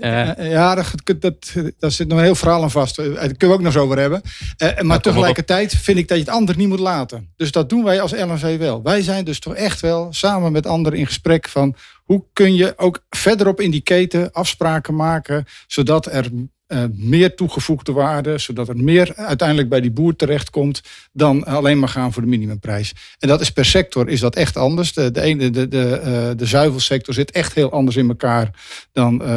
Uh, 0.00 0.50
ja, 0.50 0.74
dat, 0.74 1.20
dat, 1.20 1.54
daar 1.78 1.90
zit 1.90 2.08
nog 2.08 2.18
een 2.18 2.24
heel 2.24 2.34
verhaal 2.34 2.62
aan 2.62 2.70
vast. 2.70 2.96
Daar 2.96 3.14
kunnen 3.14 3.36
we 3.38 3.46
ook 3.46 3.60
nog 3.60 3.74
eens 3.74 3.82
over 3.82 3.98
hebben. 3.98 4.22
Uh, 4.62 4.80
maar 4.80 5.00
tegelijkertijd 5.00 5.74
vind 5.74 5.98
ik 5.98 6.08
dat 6.08 6.18
je 6.18 6.24
het 6.24 6.32
ander 6.32 6.56
niet 6.56 6.68
moet 6.68 6.78
laten. 6.78 7.32
Dus 7.36 7.52
dat 7.52 7.68
doen 7.68 7.84
wij 7.84 8.00
als 8.00 8.12
LNV 8.12 8.58
wel. 8.58 8.82
Wij 8.82 9.02
zijn 9.02 9.24
dus 9.24 9.38
toch 9.38 9.54
echt 9.54 9.80
wel 9.80 10.12
samen 10.12 10.52
met 10.52 10.66
anderen 10.66 10.98
in 10.98 11.06
gesprek 11.06 11.48
van 11.48 11.74
hoe 12.04 12.24
kun 12.32 12.54
je 12.54 12.72
ook 12.76 13.04
verderop 13.10 13.60
in 13.60 13.70
die 13.70 13.80
keten 13.80 14.32
afspraken 14.32 14.94
maken, 14.94 15.44
zodat 15.66 16.06
er 16.06 16.30
uh, 16.72 16.84
meer 16.92 17.34
toegevoegde 17.34 17.92
waarde, 17.92 18.38
zodat 18.38 18.68
er 18.68 18.76
meer 18.76 19.12
uiteindelijk 19.16 19.68
bij 19.68 19.80
die 19.80 19.90
boer 19.90 20.16
terechtkomt 20.16 20.82
dan 21.12 21.44
alleen 21.44 21.78
maar 21.78 21.88
gaan 21.88 22.12
voor 22.12 22.22
de 22.22 22.28
minimumprijs. 22.28 22.92
En 23.18 23.28
dat 23.28 23.40
is 23.40 23.50
per 23.50 23.64
sector 23.64 24.08
is 24.08 24.20
dat 24.20 24.36
echt 24.36 24.56
anders. 24.56 24.92
De, 24.92 25.10
de, 25.10 25.20
ene, 25.20 25.50
de, 25.50 25.68
de, 25.68 26.00
uh, 26.04 26.36
de 26.36 26.46
zuivelsector 26.46 27.14
zit 27.14 27.30
echt 27.30 27.54
heel 27.54 27.72
anders 27.72 27.96
in 27.96 28.08
elkaar 28.08 28.50
dan 28.92 29.14
uh, 29.14 29.28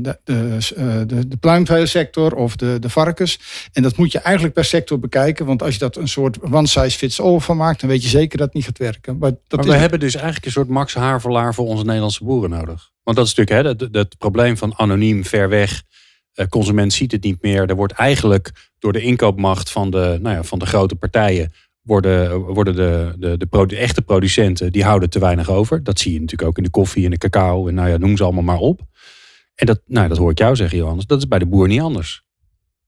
de, 0.00 0.18
de, 0.24 1.04
de, 1.06 1.28
de 1.28 1.36
pluimveesector 1.36 2.34
of 2.34 2.56
de, 2.56 2.78
de 2.78 2.88
varkens. 2.88 3.38
En 3.72 3.82
dat 3.82 3.96
moet 3.96 4.12
je 4.12 4.18
eigenlijk 4.18 4.54
per 4.54 4.64
sector 4.64 4.98
bekijken, 4.98 5.46
want 5.46 5.62
als 5.62 5.72
je 5.72 5.78
dat 5.78 5.96
een 5.96 6.08
soort 6.08 6.40
one 6.40 6.66
size 6.66 6.98
fits 6.98 7.20
all 7.20 7.38
van 7.38 7.56
maakt, 7.56 7.80
dan 7.80 7.90
weet 7.90 8.02
je 8.02 8.08
zeker 8.08 8.38
dat 8.38 8.46
het 8.46 8.56
niet 8.56 8.64
gaat 8.64 8.78
werken. 8.78 9.18
Maar, 9.18 9.30
dat 9.48 9.60
maar 9.60 9.74
we 9.74 9.80
hebben 9.80 10.00
dus 10.00 10.14
eigenlijk 10.14 10.46
een 10.46 10.52
soort 10.52 10.68
max 10.68 10.94
haarverlaar 10.94 11.54
voor 11.54 11.66
onze 11.66 11.84
Nederlandse 11.84 12.24
boeren 12.24 12.50
nodig. 12.50 12.90
Want 13.02 13.16
dat 13.16 13.26
is 13.26 13.34
natuurlijk 13.34 13.80
hè, 13.80 13.98
het, 13.98 14.18
probleem 14.18 14.56
van 14.56 14.74
anoniem 14.76 15.24
ver 15.24 15.48
weg 15.48 15.82
uh, 16.34 16.46
consument 16.46 16.92
ziet 16.92 17.12
het 17.12 17.22
niet 17.22 17.42
meer. 17.42 17.68
Er 17.68 17.76
wordt 17.76 17.92
eigenlijk 17.92 18.70
door 18.78 18.92
de 18.92 19.00
inkoopmacht 19.00 19.70
van 19.70 19.90
de, 19.90 20.18
nou 20.20 20.36
ja, 20.36 20.42
van 20.42 20.58
de 20.58 20.66
grote 20.66 20.94
partijen 20.94 21.52
worden, 21.82 22.38
worden 22.38 22.74
de, 22.74 23.14
de, 23.18 23.66
de, 23.66 23.76
echte 23.76 24.02
producenten, 24.02 24.72
die 24.72 24.84
houden 24.84 25.10
te 25.10 25.18
weinig 25.18 25.50
over. 25.50 25.82
Dat 25.82 25.98
zie 25.98 26.12
je 26.12 26.20
natuurlijk 26.20 26.48
ook 26.48 26.56
in 26.56 26.64
de 26.64 26.70
koffie 26.70 27.04
en 27.04 27.10
de 27.10 27.18
cacao 27.18 27.68
en 27.68 27.74
nou 27.74 27.88
ja, 27.88 27.96
noem 27.96 28.16
ze 28.16 28.24
allemaal 28.24 28.42
maar 28.42 28.58
op. 28.58 28.80
En 29.54 29.66
dat, 29.66 29.80
nou, 29.86 30.08
dat 30.08 30.18
hoor 30.18 30.30
ik 30.30 30.38
jou 30.38 30.56
zeggen, 30.56 30.78
Johannes. 30.78 31.06
Dat 31.06 31.18
is 31.18 31.28
bij 31.28 31.38
de 31.38 31.46
boer 31.46 31.68
niet 31.68 31.80
anders. 31.80 32.24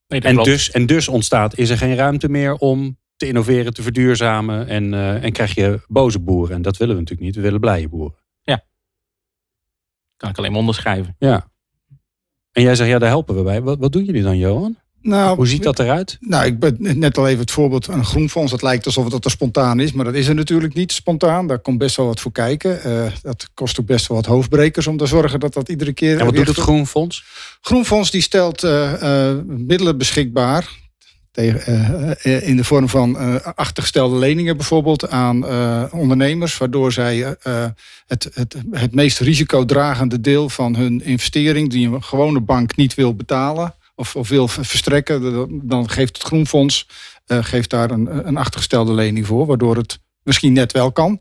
Nee, 0.09 0.21
en, 0.21 0.37
dus, 0.37 0.71
en 0.71 0.87
dus 0.87 1.09
ontstaat, 1.09 1.59
is 1.59 1.71
er 1.71 1.79
geen 1.79 1.95
ruimte 1.95 2.29
meer 2.29 2.55
om 2.55 2.99
te 3.17 3.27
innoveren, 3.27 3.75
te 3.75 3.83
verduurzamen. 3.83 4.69
En, 4.69 4.93
uh, 4.93 5.25
en 5.25 5.33
krijg 5.33 5.55
je 5.55 5.81
boze 5.87 6.21
boeren. 6.21 6.57
En 6.57 6.63
dat 6.63 6.77
willen 6.77 6.95
we 6.95 7.01
natuurlijk 7.01 7.27
niet. 7.27 7.37
We 7.37 7.43
willen 7.43 7.61
blije 7.61 7.89
boeren. 7.89 8.19
Ja. 8.43 8.65
Kan 10.17 10.31
ik 10.31 10.39
alleen 10.39 10.51
maar 10.51 10.61
onderschrijven. 10.61 11.17
Ja. 11.19 11.53
En 12.55 12.63
jij 12.63 12.75
zegt, 12.75 12.91
ja, 12.91 12.99
daar 12.99 13.09
helpen 13.09 13.37
we 13.37 13.43
bij. 13.43 13.63
Wat, 13.63 13.79
wat 13.79 13.93
doen 13.93 14.05
jullie 14.05 14.23
dan, 14.23 14.39
Johan? 14.39 14.77
Nou, 15.03 15.37
Hoe 15.37 15.47
ziet 15.47 15.63
dat 15.63 15.79
eruit? 15.79 16.17
Nou, 16.21 16.47
ik 16.47 16.59
ben 16.59 16.77
net 16.79 17.19
al 17.19 17.29
even 17.29 17.41
het 17.41 17.51
voorbeeld 17.51 17.85
van 17.85 17.95
een 17.95 18.05
groenfonds. 18.05 18.51
Dat 18.51 18.63
lijkt 18.63 18.87
alsof 18.87 19.13
het 19.13 19.25
er 19.25 19.31
spontaan 19.31 19.81
is, 19.81 19.93
maar 19.93 20.05
dat 20.05 20.15
is 20.15 20.27
er 20.27 20.35
natuurlijk 20.35 20.75
niet 20.75 20.93
spontaan. 20.93 21.47
Daar 21.47 21.59
komt 21.59 21.79
best 21.79 21.97
wel 21.97 22.07
wat 22.07 22.21
voor 22.21 22.33
kijken. 22.33 22.81
Uh, 22.87 23.07
dat 23.23 23.51
kost 23.55 23.81
ook 23.81 23.87
best 23.87 24.07
wel 24.07 24.17
wat 24.17 24.27
hoofdbrekers 24.27 24.87
om 24.87 24.97
te 24.97 25.07
zorgen 25.07 25.41
dat 25.41 25.55
dat 25.55 25.69
iedere 25.69 25.93
keer. 25.93 26.19
En 26.19 26.25
wat 26.25 26.35
doet 26.35 26.47
het 26.47 26.57
groenfonds? 26.57 27.25
Groenfonds 27.61 28.11
die 28.11 28.23
stelt 28.23 28.65
uh, 28.65 28.93
uh, 29.03 29.33
middelen 29.47 29.99
beschikbaar 29.99 30.69
tegen, 31.35 32.17
uh, 32.23 32.49
in 32.49 32.57
de 32.57 32.65
vorm 32.65 32.89
van 32.89 33.11
uh, 33.11 33.35
achtergestelde 33.55 34.17
leningen 34.17 34.57
bijvoorbeeld 34.57 35.11
aan 35.11 35.45
uh, 35.45 35.85
ondernemers, 35.91 36.59
waardoor 36.59 36.93
zij 36.93 37.37
het, 38.07 38.31
het, 38.35 38.57
het 38.71 38.95
meest 38.95 39.19
risicodragende 39.19 40.21
deel 40.21 40.49
van 40.49 40.77
hun 40.77 41.05
investering, 41.05 41.71
die 41.71 41.89
een 41.89 42.03
gewone 42.03 42.41
bank 42.41 42.77
niet 42.77 42.95
wil 42.95 43.15
betalen 43.15 43.75
of, 43.95 44.17
of 44.17 44.29
wil 44.29 44.49
verstrekken, 44.49 45.49
dan 45.63 45.91
geeft 45.91 46.17
het 46.17 46.27
Groenfonds 46.27 46.89
geeft 47.27 47.71
daar 47.71 47.91
een, 47.91 48.27
een 48.29 48.37
achtergestelde 48.37 48.93
lening 48.93 49.27
voor, 49.27 49.47
waardoor 49.47 49.77
het 49.77 49.99
misschien 50.23 50.53
net 50.53 50.73
wel 50.73 50.93
kan. 50.93 51.21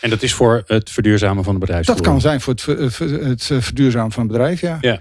En 0.00 0.10
dat 0.10 0.22
is 0.22 0.32
voor 0.32 0.62
het 0.66 0.90
verduurzamen 0.90 1.44
van 1.44 1.52
het 1.52 1.64
bedrijf? 1.64 1.86
Dat 1.86 2.00
kan 2.00 2.20
zijn 2.20 2.40
voor 2.40 2.54
het, 2.54 2.98
het 2.98 3.44
verduurzamen 3.44 4.12
van 4.12 4.22
het 4.22 4.32
bedrijf, 4.32 4.60
ja. 4.60 4.78
ja. 4.80 5.00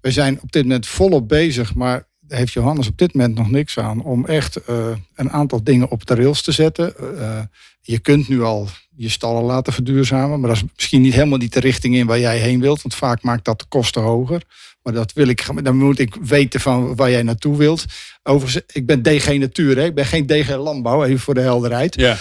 we 0.00 0.10
zijn 0.10 0.38
op 0.42 0.52
dit 0.52 0.62
moment 0.62 0.86
volop 0.86 1.28
bezig, 1.28 1.74
maar 1.74 2.06
heeft 2.28 2.52
Johannes 2.52 2.88
op 2.88 2.98
dit 2.98 3.14
moment 3.14 3.34
nog 3.34 3.50
niks 3.50 3.78
aan 3.78 4.02
om 4.02 4.26
echt 4.26 4.58
uh, 4.70 4.86
een 5.14 5.30
aantal 5.30 5.64
dingen 5.64 5.90
op 5.90 6.06
de 6.06 6.14
rails 6.14 6.42
te 6.42 6.52
zetten. 6.52 6.94
Uh, 7.00 7.40
je 7.80 7.98
kunt 7.98 8.28
nu 8.28 8.42
al 8.42 8.68
je 8.96 9.08
stallen 9.08 9.42
laten 9.42 9.72
verduurzamen. 9.72 10.40
Maar 10.40 10.48
dat 10.48 10.58
is 10.58 10.68
misschien 10.76 11.00
niet 11.00 11.14
helemaal 11.14 11.38
niet 11.38 11.52
de 11.52 11.60
richting 11.60 11.94
in 11.94 12.06
waar 12.06 12.18
jij 12.18 12.38
heen 12.38 12.60
wilt. 12.60 12.82
Want 12.82 12.94
vaak 12.94 13.22
maakt 13.22 13.44
dat 13.44 13.58
de 13.58 13.64
kosten 13.68 14.02
hoger. 14.02 14.42
Maar 14.82 14.92
dat 14.92 15.12
wil 15.12 15.28
ik, 15.28 15.64
dan 15.64 15.76
moet 15.76 15.98
ik 15.98 16.14
weten 16.14 16.60
van 16.60 16.96
waar 16.96 17.10
jij 17.10 17.22
naartoe 17.22 17.56
wilt. 17.56 17.84
Overigens, 18.22 18.64
ik 18.72 18.86
ben 18.86 19.02
DG 19.02 19.38
Natuur, 19.38 19.76
hè? 19.76 19.84
ik 19.84 19.94
ben 19.94 20.06
geen 20.06 20.26
DG 20.26 20.56
Landbouw, 20.56 21.04
even 21.04 21.18
voor 21.18 21.34
de 21.34 21.40
helderheid. 21.40 21.94
Ja. 21.94 22.16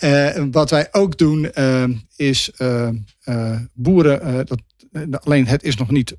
Uh, 0.00 0.44
wat 0.50 0.70
wij 0.70 0.88
ook 0.90 1.18
doen 1.18 1.50
is 2.16 2.50
boeren, 3.72 4.46
dat, 4.46 4.60
alleen 5.24 5.46
het 5.46 5.62
is 5.62 5.76
nog 5.76 5.90
niet 5.90 6.16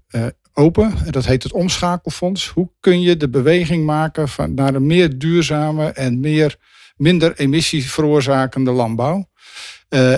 open. 0.54 0.94
Dat 1.12 1.26
heet 1.26 1.44
het 1.44 1.52
omschakelfonds. 1.52 2.48
Hoe 2.48 2.70
kun 2.80 3.02
je 3.02 3.18
de 3.18 3.30
beweging 3.30 3.86
maken 3.86 4.28
naar 4.56 4.76
een 4.76 4.86
meer 4.86 5.18
duurzame 5.18 5.86
en 5.92 6.20
meer, 6.20 6.58
minder 6.96 7.40
emissies 7.40 7.92
veroorzakende 7.92 8.72
landbouw? 8.72 9.32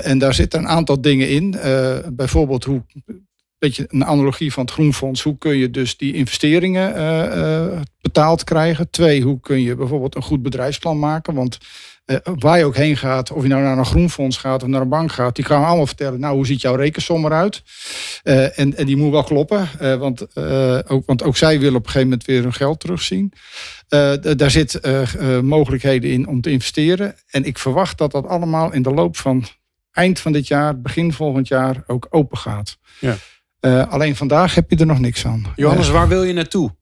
en 0.02 0.18
daar 0.18 0.34
zitten 0.34 0.60
een 0.60 0.68
aantal 0.68 1.02
dingen 1.02 1.30
in. 1.30 1.56
bijvoorbeeld 2.16 2.64
hoe 2.64 2.86
beetje 3.66 3.86
een 3.88 4.06
analogie 4.06 4.54
van 4.54 4.64
het 4.64 4.74
Groenfonds. 4.74 5.24
Hoe 5.24 5.38
kun 5.38 5.58
je 5.58 5.70
dus 5.70 5.98
die 5.98 6.14
investeringen 6.14 6.98
uh, 6.98 7.82
betaald 8.02 8.44
krijgen? 8.44 8.90
Twee, 8.90 9.22
hoe 9.22 9.40
kun 9.40 9.62
je 9.62 9.76
bijvoorbeeld 9.76 10.16
een 10.16 10.22
goed 10.22 10.42
bedrijfsplan 10.42 11.00
maken? 11.00 11.34
Want 11.34 11.58
uh, 12.06 12.18
waar 12.24 12.58
je 12.58 12.66
ook 12.66 12.76
heen 12.76 12.98
gaat, 12.98 13.32
of 13.32 13.42
je 13.42 13.48
nou 13.48 13.62
naar 13.62 13.78
een 13.78 13.86
groenfonds 13.86 14.38
gaat 14.38 14.64
of 14.64 14.70
naar 14.70 14.82
een 14.82 14.90
bank 14.90 15.12
gaat, 15.12 15.36
die 15.36 15.46
gaan 15.46 15.66
allemaal 15.66 15.88
vertellen, 15.88 16.20
nou 16.20 16.36
hoe 16.36 16.46
ziet 16.46 16.62
jouw 16.62 16.76
rekensom 16.76 17.26
eruit? 17.26 17.64
en, 18.24 18.76
en 18.78 18.86
die 18.86 18.98
moet 18.98 19.12
wel 19.12 19.24
kloppen, 19.24 19.70
want, 20.00 20.38
ook, 20.88 21.06
want 21.06 21.24
ook 21.24 21.38
zij 21.38 21.60
willen 21.60 21.76
op 21.76 21.86
een 21.86 21.92
gegeven 21.92 22.10
moment 22.10 22.26
weer 22.26 22.42
hun 22.42 22.54
geld 22.54 22.80
terugzien. 22.80 23.34
daar 24.38 24.52
zit 24.52 24.80
mogelijkheden 25.42 26.12
in 26.12 26.28
om 26.28 26.42
te 26.42 26.52
investeren. 26.52 27.16
En 27.30 27.44
ik 27.44 27.58
verwacht 27.58 27.98
dat 27.98 28.12
dat 28.12 28.28
allemaal 28.28 28.74
in 28.74 28.82
de 28.82 28.92
loop 28.92 29.18
van 29.18 29.46
eind 29.92 30.20
van 30.20 30.32
dit 30.32 30.48
jaar, 30.48 30.82
begin 30.82 31.14
volgend 31.14 31.48
jaar 31.48 31.84
ook 31.88 32.08
open 32.10 32.38
gaat. 32.38 32.78
Ja. 33.00 33.18
Alleen 33.86 34.16
vandaag 34.16 34.56
heb 34.56 34.70
je 34.70 34.78
er 34.78 34.86
nog 34.86 35.00
niks 35.00 35.26
aan. 35.26 35.46
Johannes, 35.56 35.90
waar 35.90 36.08
wil 36.08 36.24
je 36.24 36.34
naartoe? 36.34 36.76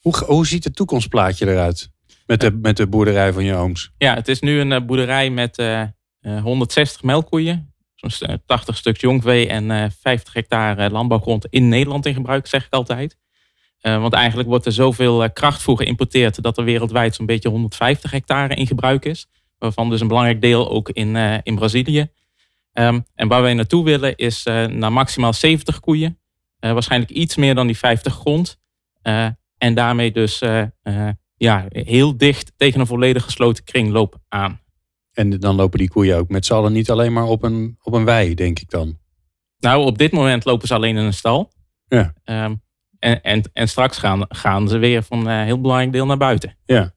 Hoe, 0.00 0.16
hoe 0.26 0.46
ziet 0.46 0.64
het 0.64 0.76
toekomstplaatje 0.76 1.46
eruit 1.46 1.90
met 2.32 2.40
de, 2.40 2.58
met 2.62 2.76
de 2.76 2.86
boerderij 2.86 3.32
van 3.32 3.44
je 3.44 3.54
ooms? 3.54 3.90
Ja, 3.98 4.14
het 4.14 4.28
is 4.28 4.40
nu 4.40 4.60
een 4.60 4.70
uh, 4.70 4.80
boerderij 4.80 5.30
met 5.30 5.58
uh, 5.58 6.42
160 6.42 7.02
melkkoeien. 7.02 7.74
Zo'n 7.94 8.40
80 8.46 8.76
stuks 8.76 9.00
jongvee 9.00 9.48
en 9.48 9.92
50 10.00 10.32
hectare 10.32 10.90
landbouwgrond 10.90 11.46
in 11.46 11.68
Nederland 11.68 12.06
in 12.06 12.14
gebruik, 12.14 12.46
zeg 12.46 12.66
ik 12.66 12.72
altijd. 12.72 13.16
want 13.80 14.12
eigenlijk 14.12 14.48
wordt 14.48 14.66
er 14.66 14.72
zoveel 14.72 15.30
krachtvoer 15.32 15.76
geïmporteerd 15.76 16.42
dat 16.42 16.58
er 16.58 16.64
wereldwijd 16.64 17.14
zo'n 17.14 17.26
beetje 17.26 17.48
150 17.48 18.10
hectare 18.10 18.54
in 18.54 18.66
gebruik 18.66 19.04
is. 19.04 19.26
Waarvan 19.58 19.90
dus 19.90 20.00
een 20.00 20.08
belangrijk 20.08 20.40
deel 20.40 20.70
ook 20.70 20.88
in, 20.88 21.16
in 21.42 21.54
Brazilië. 21.54 22.10
Ehm, 22.72 23.00
en 23.14 23.28
waar 23.28 23.42
wij 23.42 23.54
naartoe 23.54 23.84
willen 23.84 24.16
is 24.16 24.46
uh, 24.46 24.66
naar 24.66 24.92
maximaal 24.92 25.32
70 25.32 25.80
koeien. 25.80 26.18
Uh, 26.60 26.72
waarschijnlijk 26.72 27.10
iets 27.10 27.36
meer 27.36 27.54
dan 27.54 27.66
die 27.66 27.78
50 27.78 28.14
grond. 28.14 28.60
Uh, 29.02 29.26
en 29.58 29.74
daarmee 29.74 30.12
dus 30.12 30.42
ja, 31.42 31.66
heel 31.68 32.16
dicht 32.16 32.52
tegen 32.56 32.80
een 32.80 32.86
volledig 32.86 33.24
gesloten 33.24 33.64
kringloop 33.64 34.18
aan. 34.28 34.60
En 35.12 35.30
dan 35.30 35.54
lopen 35.54 35.78
die 35.78 35.90
koeien 35.90 36.16
ook 36.16 36.28
met 36.28 36.46
z'n 36.46 36.52
allen 36.52 36.72
niet 36.72 36.90
alleen 36.90 37.12
maar 37.12 37.24
op 37.24 37.42
een, 37.42 37.76
op 37.82 37.92
een 37.92 38.04
wei, 38.04 38.34
denk 38.34 38.58
ik 38.58 38.70
dan? 38.70 38.98
Nou, 39.58 39.84
op 39.84 39.98
dit 39.98 40.12
moment 40.12 40.44
lopen 40.44 40.68
ze 40.68 40.74
alleen 40.74 40.96
in 40.96 41.04
een 41.04 41.14
stal. 41.14 41.52
Ja. 41.88 42.14
Um, 42.24 42.62
en, 42.98 43.22
en, 43.22 43.42
en 43.52 43.68
straks 43.68 43.98
gaan, 43.98 44.24
gaan 44.28 44.68
ze 44.68 44.78
weer 44.78 45.02
van 45.02 45.26
een 45.26 45.44
heel 45.44 45.60
belangrijk 45.60 45.92
deel 45.92 46.06
naar 46.06 46.16
buiten. 46.16 46.56
Ja. 46.64 46.92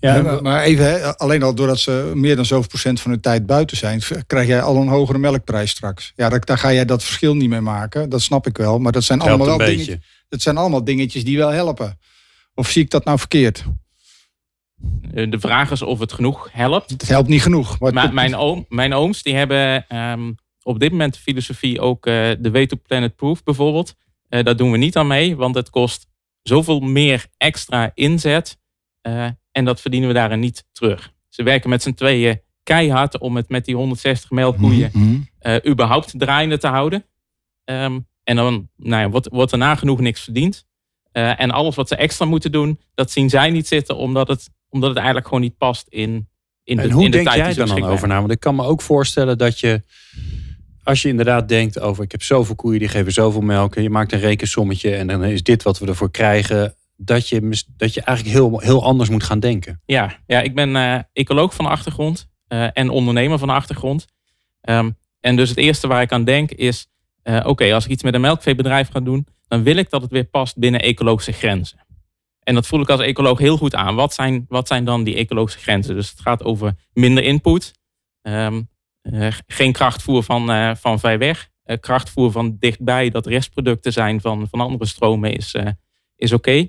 Ja, 0.00 0.40
maar 0.42 0.62
even, 0.62 0.84
hè, 0.84 1.16
alleen 1.16 1.42
al 1.42 1.54
doordat 1.54 1.78
ze 1.78 2.12
meer 2.14 2.36
dan 2.36 2.44
zoveel 2.44 2.68
procent 2.68 3.00
van 3.00 3.12
de 3.12 3.20
tijd 3.20 3.46
buiten 3.46 3.76
zijn, 3.76 4.00
krijg 4.26 4.46
jij 4.46 4.62
al 4.62 4.76
een 4.76 4.88
hogere 4.88 5.18
melkprijs 5.18 5.70
straks. 5.70 6.12
Ja, 6.16 6.28
daar, 6.28 6.44
daar 6.44 6.58
ga 6.58 6.72
jij 6.72 6.84
dat 6.84 7.04
verschil 7.04 7.34
niet 7.34 7.48
mee 7.48 7.60
maken. 7.60 8.08
Dat 8.08 8.22
snap 8.22 8.46
ik 8.46 8.56
wel. 8.56 8.78
Maar 8.78 8.92
dat 8.92 9.04
zijn, 9.04 9.20
allemaal, 9.20 9.58
wel 9.58 9.96
dat 10.28 10.40
zijn 10.40 10.56
allemaal 10.56 10.84
dingetjes 10.84 11.24
die 11.24 11.36
wel 11.36 11.48
helpen. 11.48 11.98
Of 12.54 12.70
zie 12.70 12.82
ik 12.82 12.90
dat 12.90 13.04
nou 13.04 13.18
verkeerd? 13.18 13.64
Eh, 15.14 15.30
de 15.30 15.40
vraag 15.40 15.70
is 15.70 15.82
of 15.82 15.98
het 15.98 16.12
genoeg 16.12 16.48
helpt. 16.52 16.90
Het 16.90 17.08
helpt 17.08 17.28
niet 17.28 17.42
genoeg. 17.42 17.78
Maar 17.78 18.12
mijn, 18.12 18.34
oom, 18.34 18.66
mijn 18.68 18.92
ooms 18.92 19.22
die 19.22 19.34
hebben 19.34 19.96
um, 19.96 20.34
op 20.62 20.80
dit 20.80 20.90
moment 20.90 21.14
de 21.14 21.20
filosofie 21.20 21.80
ook 21.80 22.06
uh, 22.06 22.30
de 22.38 22.50
Way 22.50 22.66
to 22.66 22.76
Planet 22.82 23.16
Proof 23.16 23.42
bijvoorbeeld. 23.42 23.94
Uh, 24.28 24.42
daar 24.42 24.56
doen 24.56 24.70
we 24.70 24.76
niet 24.76 24.96
aan 24.96 25.06
mee, 25.06 25.36
want 25.36 25.54
het 25.54 25.70
kost 25.70 26.06
zoveel 26.42 26.80
meer 26.80 27.26
extra 27.36 27.90
inzet. 27.94 28.58
En 29.50 29.64
dat 29.64 29.80
verdienen 29.80 30.08
we 30.08 30.14
daarin 30.14 30.40
niet 30.40 30.64
terug. 30.72 31.12
Ze 31.28 31.42
werken 31.42 31.70
met 31.70 31.82
z'n 31.82 31.92
tweeën 31.92 32.40
keihard 32.62 33.18
om 33.18 33.36
het 33.36 33.48
met 33.48 33.64
die 33.64 33.74
160 33.76 34.30
melkkoeien 34.30 34.90
mm 34.92 35.28
überhaupt 35.66 36.18
draaiende 36.18 36.58
te 36.58 36.66
houden. 36.66 37.04
Um, 37.64 38.06
en 38.24 38.36
dan 38.36 38.68
nou 38.76 39.02
ja, 39.02 39.10
wordt, 39.10 39.28
wordt 39.28 39.52
er 39.52 39.58
nagenoeg 39.58 40.00
niks 40.00 40.20
verdiend. 40.20 40.66
Uh, 41.12 41.40
en 41.40 41.50
alles 41.50 41.74
wat 41.74 41.88
ze 41.88 41.96
extra 41.96 42.24
moeten 42.24 42.52
doen, 42.52 42.80
dat 42.94 43.10
zien 43.10 43.30
zij 43.30 43.50
niet 43.50 43.68
zitten, 43.68 43.96
omdat 43.96 44.28
het, 44.28 44.50
omdat 44.68 44.88
het 44.88 44.98
eigenlijk 44.98 45.26
gewoon 45.26 45.42
niet 45.42 45.58
past 45.58 45.86
in, 45.88 46.28
in 46.64 46.76
de, 46.76 46.82
en 46.82 46.90
hoe 46.90 47.04
in 47.04 47.10
de 47.10 47.16
denk 47.16 47.34
jij 47.34 47.54
daar 47.54 47.66
dan 47.66 47.82
over 47.82 48.08
na? 48.08 48.18
Want 48.18 48.32
ik 48.32 48.40
kan 48.40 48.54
me 48.54 48.64
ook 48.64 48.82
voorstellen 48.82 49.38
dat 49.38 49.60
je, 49.60 49.82
als 50.82 51.02
je 51.02 51.08
inderdaad 51.08 51.48
denkt 51.48 51.80
over, 51.80 52.04
ik 52.04 52.12
heb 52.12 52.22
zoveel 52.22 52.54
koeien, 52.54 52.78
die 52.78 52.88
geven 52.88 53.12
zoveel 53.12 53.40
melk, 53.40 53.76
en 53.76 53.82
je 53.82 53.90
maakt 53.90 54.12
een 54.12 54.20
rekensommetje 54.20 54.94
en 54.94 55.06
dan 55.06 55.24
is 55.24 55.42
dit 55.42 55.62
wat 55.62 55.78
we 55.78 55.86
ervoor 55.86 56.10
krijgen 56.10 56.74
dat 56.96 57.28
je, 57.28 57.64
dat 57.76 57.94
je 57.94 58.00
eigenlijk 58.00 58.36
heel, 58.36 58.58
heel 58.58 58.84
anders 58.84 59.08
moet 59.08 59.22
gaan 59.24 59.40
denken. 59.40 59.82
Ja, 59.84 60.18
ja 60.26 60.40
ik 60.40 60.54
ben 60.54 60.70
uh, 60.70 60.98
ecoloog 61.12 61.54
van 61.54 61.64
de 61.64 61.70
achtergrond 61.70 62.28
uh, 62.48 62.68
en 62.72 62.88
ondernemer 62.88 63.38
van 63.38 63.48
de 63.48 63.54
achtergrond. 63.54 64.06
Um, 64.62 64.98
en 65.20 65.36
dus 65.36 65.48
het 65.48 65.58
eerste 65.58 65.86
waar 65.86 66.02
ik 66.02 66.12
aan 66.12 66.24
denk 66.24 66.50
is, 66.50 66.86
uh, 67.24 67.40
oké, 67.46 67.74
als 67.74 67.84
ik 67.84 67.90
iets 67.90 68.02
met 68.02 68.14
een 68.14 68.20
melkveebedrijf 68.20 68.88
ga 68.88 69.00
doen, 69.00 69.26
dan 69.48 69.62
wil 69.62 69.76
ik 69.76 69.90
dat 69.90 70.02
het 70.02 70.10
weer 70.10 70.24
past 70.24 70.58
binnen 70.58 70.80
ecologische 70.80 71.32
grenzen. 71.32 71.78
En 72.40 72.54
dat 72.54 72.66
voel 72.66 72.80
ik 72.80 72.88
als 72.88 73.00
ecoloog 73.00 73.38
heel 73.38 73.56
goed 73.56 73.74
aan. 73.74 73.94
Wat 73.94 74.14
zijn, 74.14 74.44
wat 74.48 74.68
zijn 74.68 74.84
dan 74.84 75.04
die 75.04 75.14
ecologische 75.14 75.58
grenzen? 75.60 75.94
Dus 75.94 76.10
het 76.10 76.20
gaat 76.20 76.44
over 76.44 76.74
minder 76.92 77.24
input, 77.24 77.72
um, 78.22 78.68
geen 79.46 79.72
krachtvoer 79.72 80.22
van, 80.22 80.76
van 80.76 81.00
ver 81.00 81.18
weg, 81.18 81.48
krachtvoer 81.80 82.30
van 82.30 82.56
dichtbij, 82.58 83.10
dat 83.10 83.26
restproducten 83.26 83.92
zijn 83.92 84.20
van, 84.20 84.48
van 84.48 84.60
andere 84.60 84.86
stromen 84.86 85.32
is, 85.32 85.56
is 86.16 86.32
oké. 86.32 86.68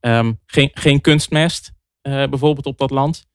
Um, 0.00 0.40
geen, 0.46 0.70
geen 0.74 1.00
kunstmest 1.00 1.72
uh, 2.02 2.26
bijvoorbeeld 2.26 2.66
op 2.66 2.78
dat 2.78 2.90
land. 2.90 3.26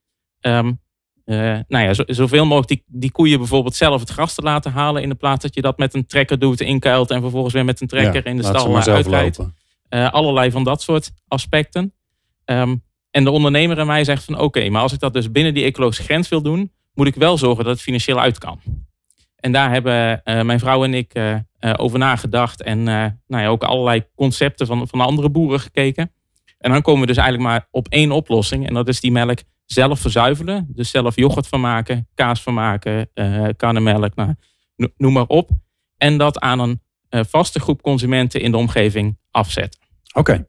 Um, 0.42 0.82
uh, 1.28 1.60
nou 1.68 1.86
ja, 1.86 1.94
zo, 1.94 2.04
zoveel 2.06 2.46
mogelijk 2.46 2.68
die, 2.68 2.84
die 2.88 3.12
koeien 3.12 3.38
bijvoorbeeld 3.38 3.76
zelf 3.76 4.00
het 4.00 4.10
gras 4.10 4.34
te 4.34 4.42
laten 4.42 4.72
halen. 4.72 5.02
In 5.02 5.10
de 5.10 5.16
plaats 5.16 5.42
dat 5.42 5.56
je 5.56 5.62
dat 5.62 5.78
met 5.78 5.94
een 5.94 6.06
trekker 6.06 6.40
doet, 6.40 6.62
inkuilt 6.62 7.12
en 7.12 7.22
vervolgens 7.22 7.54
weer 7.54 7.66
met 7.66 7.82
een 7.82 7.88
trekker 7.88 8.26
in 8.26 8.38
de 8.38 8.44
stal 8.44 8.78
uitrijdt. 8.78 9.40
Uh, 9.40 10.12
allerlei 10.12 10.52
van 10.52 10.64
dat 10.64 10.82
soort 10.82 11.12
aspecten. 11.28 11.94
Um, 12.46 12.84
en 13.12 13.24
de 13.24 13.32
ondernemer 13.32 13.78
en 13.78 13.86
mij 13.86 14.04
zegt 14.04 14.24
van 14.24 14.40
oké, 14.40 14.70
maar 14.70 14.82
als 14.82 14.94
ik 14.94 15.00
dat 15.00 15.14
dus 15.14 15.32
binnen 15.32 15.54
die 15.54 15.64
ecologische 15.64 16.04
grens 16.04 16.30
wil 16.30 16.42
doen, 16.42 16.72
moet 16.94 17.08
ik 17.08 17.16
wel 17.16 17.38
zorgen 17.38 17.64
dat 17.64 17.74
het 17.74 17.84
financieel 17.84 18.20
uit 18.20 18.38
kan. 18.38 18.60
En 19.36 19.52
daar 19.52 19.72
hebben 19.72 20.22
mijn 20.24 20.60
vrouw 20.60 20.84
en 20.84 20.94
ik 20.94 21.14
over 21.78 22.00
nagedacht 22.00 22.62
en 22.62 22.84
nou 22.84 23.14
ja, 23.28 23.48
ook 23.48 23.64
allerlei 23.64 24.06
concepten 24.16 24.68
van, 24.68 24.88
van 24.88 25.02
andere 25.02 25.30
boeren 25.30 25.60
gekeken. 25.60 26.12
En 26.58 26.72
dan 26.72 26.82
komen 26.82 27.02
we 27.02 27.08
dus 27.08 27.18
eigenlijk 27.18 27.50
maar 27.50 27.68
op 27.72 27.88
één 27.88 28.12
oplossing. 28.12 28.68
En 28.68 28.74
dat 28.74 28.88
is 28.88 29.00
die 29.00 29.12
melk 29.12 29.40
zelf 29.68 30.00
verzuivelen. 30.00 30.68
Dus 30.70 30.90
zelf 30.90 31.16
yoghurt 31.16 31.48
van 31.48 31.62
maken, 31.62 32.08
kaas 32.14 32.42
van 32.42 32.54
maken, 32.54 33.10
uh, 33.14 33.48
karnemelk, 33.56 34.16
nou, 34.16 34.34
noem 34.98 35.14
maar 35.14 35.28
op. 35.28 35.50
En 35.98 36.18
dat 36.18 36.40
aan 36.40 36.60
een 36.60 36.82
uh, 37.10 37.22
vaste 37.28 37.60
groep 37.60 37.82
consumenten 37.82 38.42
in 38.42 38.52
de 38.52 38.58
omgeving 38.58 39.18
afzetten. 39.32 39.80
Oké, 40.14 40.48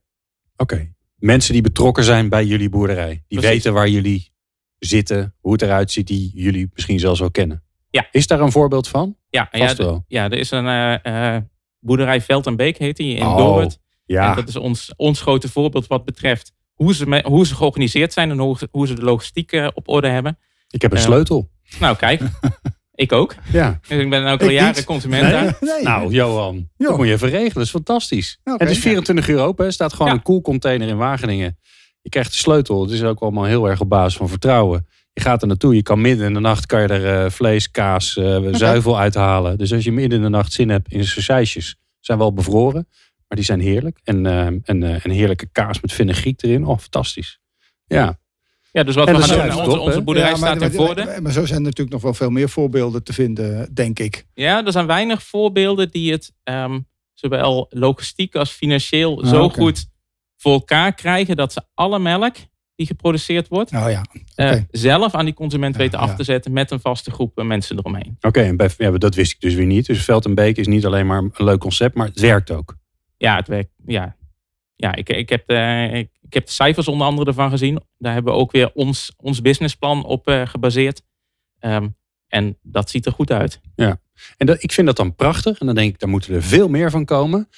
oké. 0.56 0.92
Mensen 1.16 1.52
die 1.52 1.62
betrokken 1.62 2.04
zijn 2.04 2.28
bij 2.28 2.44
jullie 2.44 2.68
boerderij. 2.68 3.24
Die 3.28 3.40
weten 3.40 3.72
waar 3.72 3.88
jullie 3.88 4.32
zitten, 4.78 5.34
hoe 5.40 5.52
het 5.52 5.62
eruit 5.62 5.90
ziet, 5.90 6.06
die 6.06 6.30
jullie 6.34 6.70
misschien 6.72 6.98
zelfs 6.98 7.20
wel 7.20 7.30
kennen. 7.30 7.62
Ja. 7.90 8.08
Is 8.10 8.26
daar 8.26 8.40
een 8.40 8.52
voorbeeld 8.52 8.88
van? 8.88 9.16
Ja, 9.30 9.48
ja, 9.50 9.74
ja 10.06 10.24
er 10.24 10.38
is 10.38 10.50
een 10.50 11.00
uh, 11.06 11.36
boerderij 11.80 12.20
Veld 12.20 12.46
en 12.46 12.56
Beek 12.56 12.78
heet 12.78 12.96
die 12.96 13.16
in 13.16 13.26
oh. 13.26 13.64
Ja. 14.04 14.30
En 14.30 14.36
dat 14.36 14.48
is 14.48 14.56
ons, 14.56 14.92
ons 14.96 15.20
grote 15.20 15.48
voorbeeld 15.48 15.86
wat 15.86 16.04
betreft 16.04 16.52
hoe 16.78 16.94
ze, 16.94 17.22
hoe 17.24 17.46
ze 17.46 17.54
georganiseerd 17.54 18.12
zijn 18.12 18.30
en 18.30 18.38
hoe, 18.38 18.56
hoe 18.70 18.86
ze 18.86 18.94
de 18.94 19.02
logistiek 19.02 19.52
uh, 19.52 19.68
op 19.74 19.88
orde 19.88 20.08
hebben. 20.08 20.38
Ik 20.70 20.82
heb 20.82 20.92
een 20.92 20.98
uh, 20.98 21.04
sleutel. 21.04 21.50
Nou, 21.80 21.96
kijk. 21.96 22.22
ik 22.94 23.12
ook. 23.12 23.34
Ja. 23.52 23.78
Dus 23.88 23.98
ik 23.98 24.10
ben 24.10 24.26
ook 24.26 24.42
al 24.42 24.50
jaren 24.50 24.84
consument 24.84 25.30
daar. 25.30 25.56
Nee, 25.60 25.82
nou, 25.82 26.12
Johan, 26.12 26.68
dat 26.76 26.96
moet 26.96 27.06
je 27.06 27.12
even 27.12 27.28
regelen. 27.28 27.52
Dat 27.52 27.62
is 27.62 27.70
fantastisch. 27.70 28.40
Okay, 28.44 28.66
het 28.66 28.76
is 28.76 28.82
24 28.82 29.28
uur 29.28 29.38
open. 29.38 29.66
Er 29.66 29.72
staat 29.72 29.92
gewoon 29.92 30.08
ja. 30.08 30.14
een 30.14 30.22
koelcontainer 30.22 30.88
in 30.88 30.96
Wageningen. 30.96 31.58
Je 32.02 32.08
krijgt 32.08 32.30
de 32.30 32.36
sleutel. 32.36 32.82
Het 32.82 32.90
is 32.90 33.02
ook 33.02 33.20
allemaal 33.20 33.44
heel 33.44 33.68
erg 33.68 33.80
op 33.80 33.88
basis 33.88 34.16
van 34.16 34.28
vertrouwen. 34.28 34.86
Je 35.12 35.20
gaat 35.20 35.42
er 35.42 35.48
naartoe. 35.48 35.74
Je 35.74 35.82
kan 35.82 36.00
midden 36.00 36.26
in 36.26 36.34
de 36.34 36.40
nacht 36.40 36.66
kan 36.66 36.80
je 36.80 36.88
er 36.88 37.24
uh, 37.24 37.30
vlees, 37.30 37.70
kaas, 37.70 38.16
uh, 38.16 38.48
zuivel 38.54 38.98
uithalen. 38.98 39.58
Dus 39.58 39.72
als 39.72 39.84
je 39.84 39.92
midden 39.92 40.18
in 40.18 40.24
de 40.24 40.30
nacht 40.30 40.52
zin 40.52 40.68
hebt 40.68 40.92
in 40.92 41.04
saucijsjes, 41.04 41.76
zijn 42.00 42.18
wel 42.18 42.32
bevroren. 42.32 42.88
Maar 43.28 43.36
die 43.38 43.44
zijn 43.44 43.60
heerlijk. 43.60 44.00
En, 44.04 44.24
uh, 44.24 44.46
en 44.46 44.82
uh, 44.82 45.04
een 45.04 45.10
heerlijke 45.10 45.46
kaas 45.52 45.80
met 45.80 45.92
fenugreek 45.92 46.42
erin. 46.42 46.64
Oh, 46.66 46.78
fantastisch. 46.78 47.40
Ja. 47.86 48.18
Ja, 48.72 48.82
dus 48.82 48.94
wat 48.94 49.08
En 49.08 49.16
we 49.16 49.22
gaan 49.22 49.48
doen, 49.48 49.58
onze, 49.58 49.78
op, 49.80 49.86
onze 49.86 50.02
boerderij 50.02 50.30
Ja, 50.30 50.36
maar- 50.36 50.48
staat 50.56 50.70
in 50.70 50.76
maar- 50.76 50.86
Voorde. 50.86 51.20
Maar, 51.20 51.32
zo 51.32 51.44
zijn 51.44 51.58
er 51.58 51.64
natuurlijk 51.64 51.90
nog 51.90 52.02
wel 52.02 52.14
veel 52.14 52.30
meer 52.30 52.48
voorbeelden 52.48 53.02
te 53.04 53.12
vinden, 53.12 53.74
denk 53.74 53.98
ik. 53.98 54.26
Ja, 54.34 54.64
er 54.64 54.72
zijn 54.72 54.86
weinig 54.86 55.22
voorbeelden 55.22 55.90
die 55.90 56.12
het 56.12 56.32
ehm, 56.42 56.80
zowel 57.14 57.66
logistiek 57.70 58.34
als 58.34 58.50
financieel 58.50 59.22
Ah, 59.22 59.28
zo 59.28 59.48
goed 59.48 59.86
voor 60.36 60.52
elkaar 60.52 60.94
krijgen 60.94 61.36
dat 61.36 61.52
ze 61.52 61.62
alle 61.74 61.98
melk 61.98 62.36
die 62.74 62.86
geproduceerd 62.86 63.48
wordt, 63.48 63.70
Nou 63.70 63.90
ja, 63.90 64.04
eh, 64.34 64.60
zelf 64.70 65.14
aan 65.14 65.24
die 65.24 65.34
consument 65.34 65.74
Ja, 65.74 65.80
weten 65.80 65.98
af 65.98 66.14
te 66.14 66.24
zetten 66.24 66.52
met 66.52 66.70
een 66.70 66.80
vaste 66.80 67.10
groep 67.10 67.38
eh, 67.38 67.44
mensen 67.44 67.78
eromheen. 67.78 68.16
Oké, 68.20 68.40
en 68.40 68.56
bij, 68.56 68.70
ja, 68.76 68.90
dat 68.90 69.14
wist 69.14 69.32
ik 69.32 69.40
dus 69.40 69.54
weer 69.54 69.66
niet. 69.66 69.86
Dus 69.86 70.04
Veld 70.04 70.24
en 70.24 70.34
Beek 70.34 70.56
is 70.56 70.66
niet 70.66 70.86
alleen 70.86 71.06
maar 71.06 71.18
een 71.18 71.44
leuk 71.44 71.58
concept, 71.60 71.94
maar 71.94 72.06
het 72.06 72.20
werkt 72.20 72.50
ook. 72.50 72.76
Ja, 73.18 73.36
het 73.36 73.48
werkt. 73.48 73.70
Ja, 73.86 74.16
ja 74.76 74.94
ik, 74.94 75.08
ik, 75.08 75.28
heb 75.28 75.46
de, 75.46 75.88
ik, 75.92 76.10
ik 76.20 76.34
heb 76.34 76.46
de 76.46 76.52
cijfers 76.52 76.88
onder 76.88 77.06
andere 77.06 77.28
ervan 77.28 77.50
gezien. 77.50 77.80
Daar 77.98 78.12
hebben 78.12 78.32
we 78.32 78.38
ook 78.38 78.52
weer 78.52 78.72
ons, 78.72 79.12
ons 79.16 79.40
businessplan 79.40 80.04
op 80.04 80.26
eh, 80.28 80.46
gebaseerd. 80.46 81.02
Ehm, 81.58 81.88
en 82.26 82.58
dat 82.62 82.90
ziet 82.90 83.06
er 83.06 83.12
goed 83.12 83.30
uit. 83.30 83.60
En 84.36 84.46
dat, 84.46 84.62
ik 84.62 84.72
vind 84.72 84.86
dat 84.86 84.96
dan 84.96 85.14
prachtig. 85.14 85.58
En 85.58 85.66
dan 85.66 85.74
denk 85.74 85.92
ik, 85.92 85.98
daar 85.98 86.08
moeten 86.08 86.34
er 86.34 86.42
veel 86.42 86.68
meer 86.68 86.90
van 86.90 87.04
komen. 87.04 87.48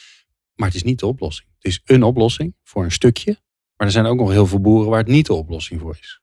Maar 0.55 0.67
het 0.69 0.77
is 0.77 0.83
niet 0.83 0.99
de 0.99 1.07
oplossing. 1.07 1.49
Het 1.55 1.65
is 1.65 1.81
een 1.85 2.03
oplossing 2.03 2.55
voor 2.63 2.85
een 2.85 2.93
stukje. 2.93 3.39
Maar 3.77 3.87
er 3.87 3.93
zijn 3.93 4.07
ook 4.07 4.19
nog 4.19 4.31
heel 4.31 4.47
veel 4.47 4.61
boeren 4.61 4.91
waar 4.91 4.99
het 4.99 5.09
niet 5.09 5.27
de 5.27 5.35
oplossing 5.35 5.81
voor 5.81 5.97
is. 6.01 6.21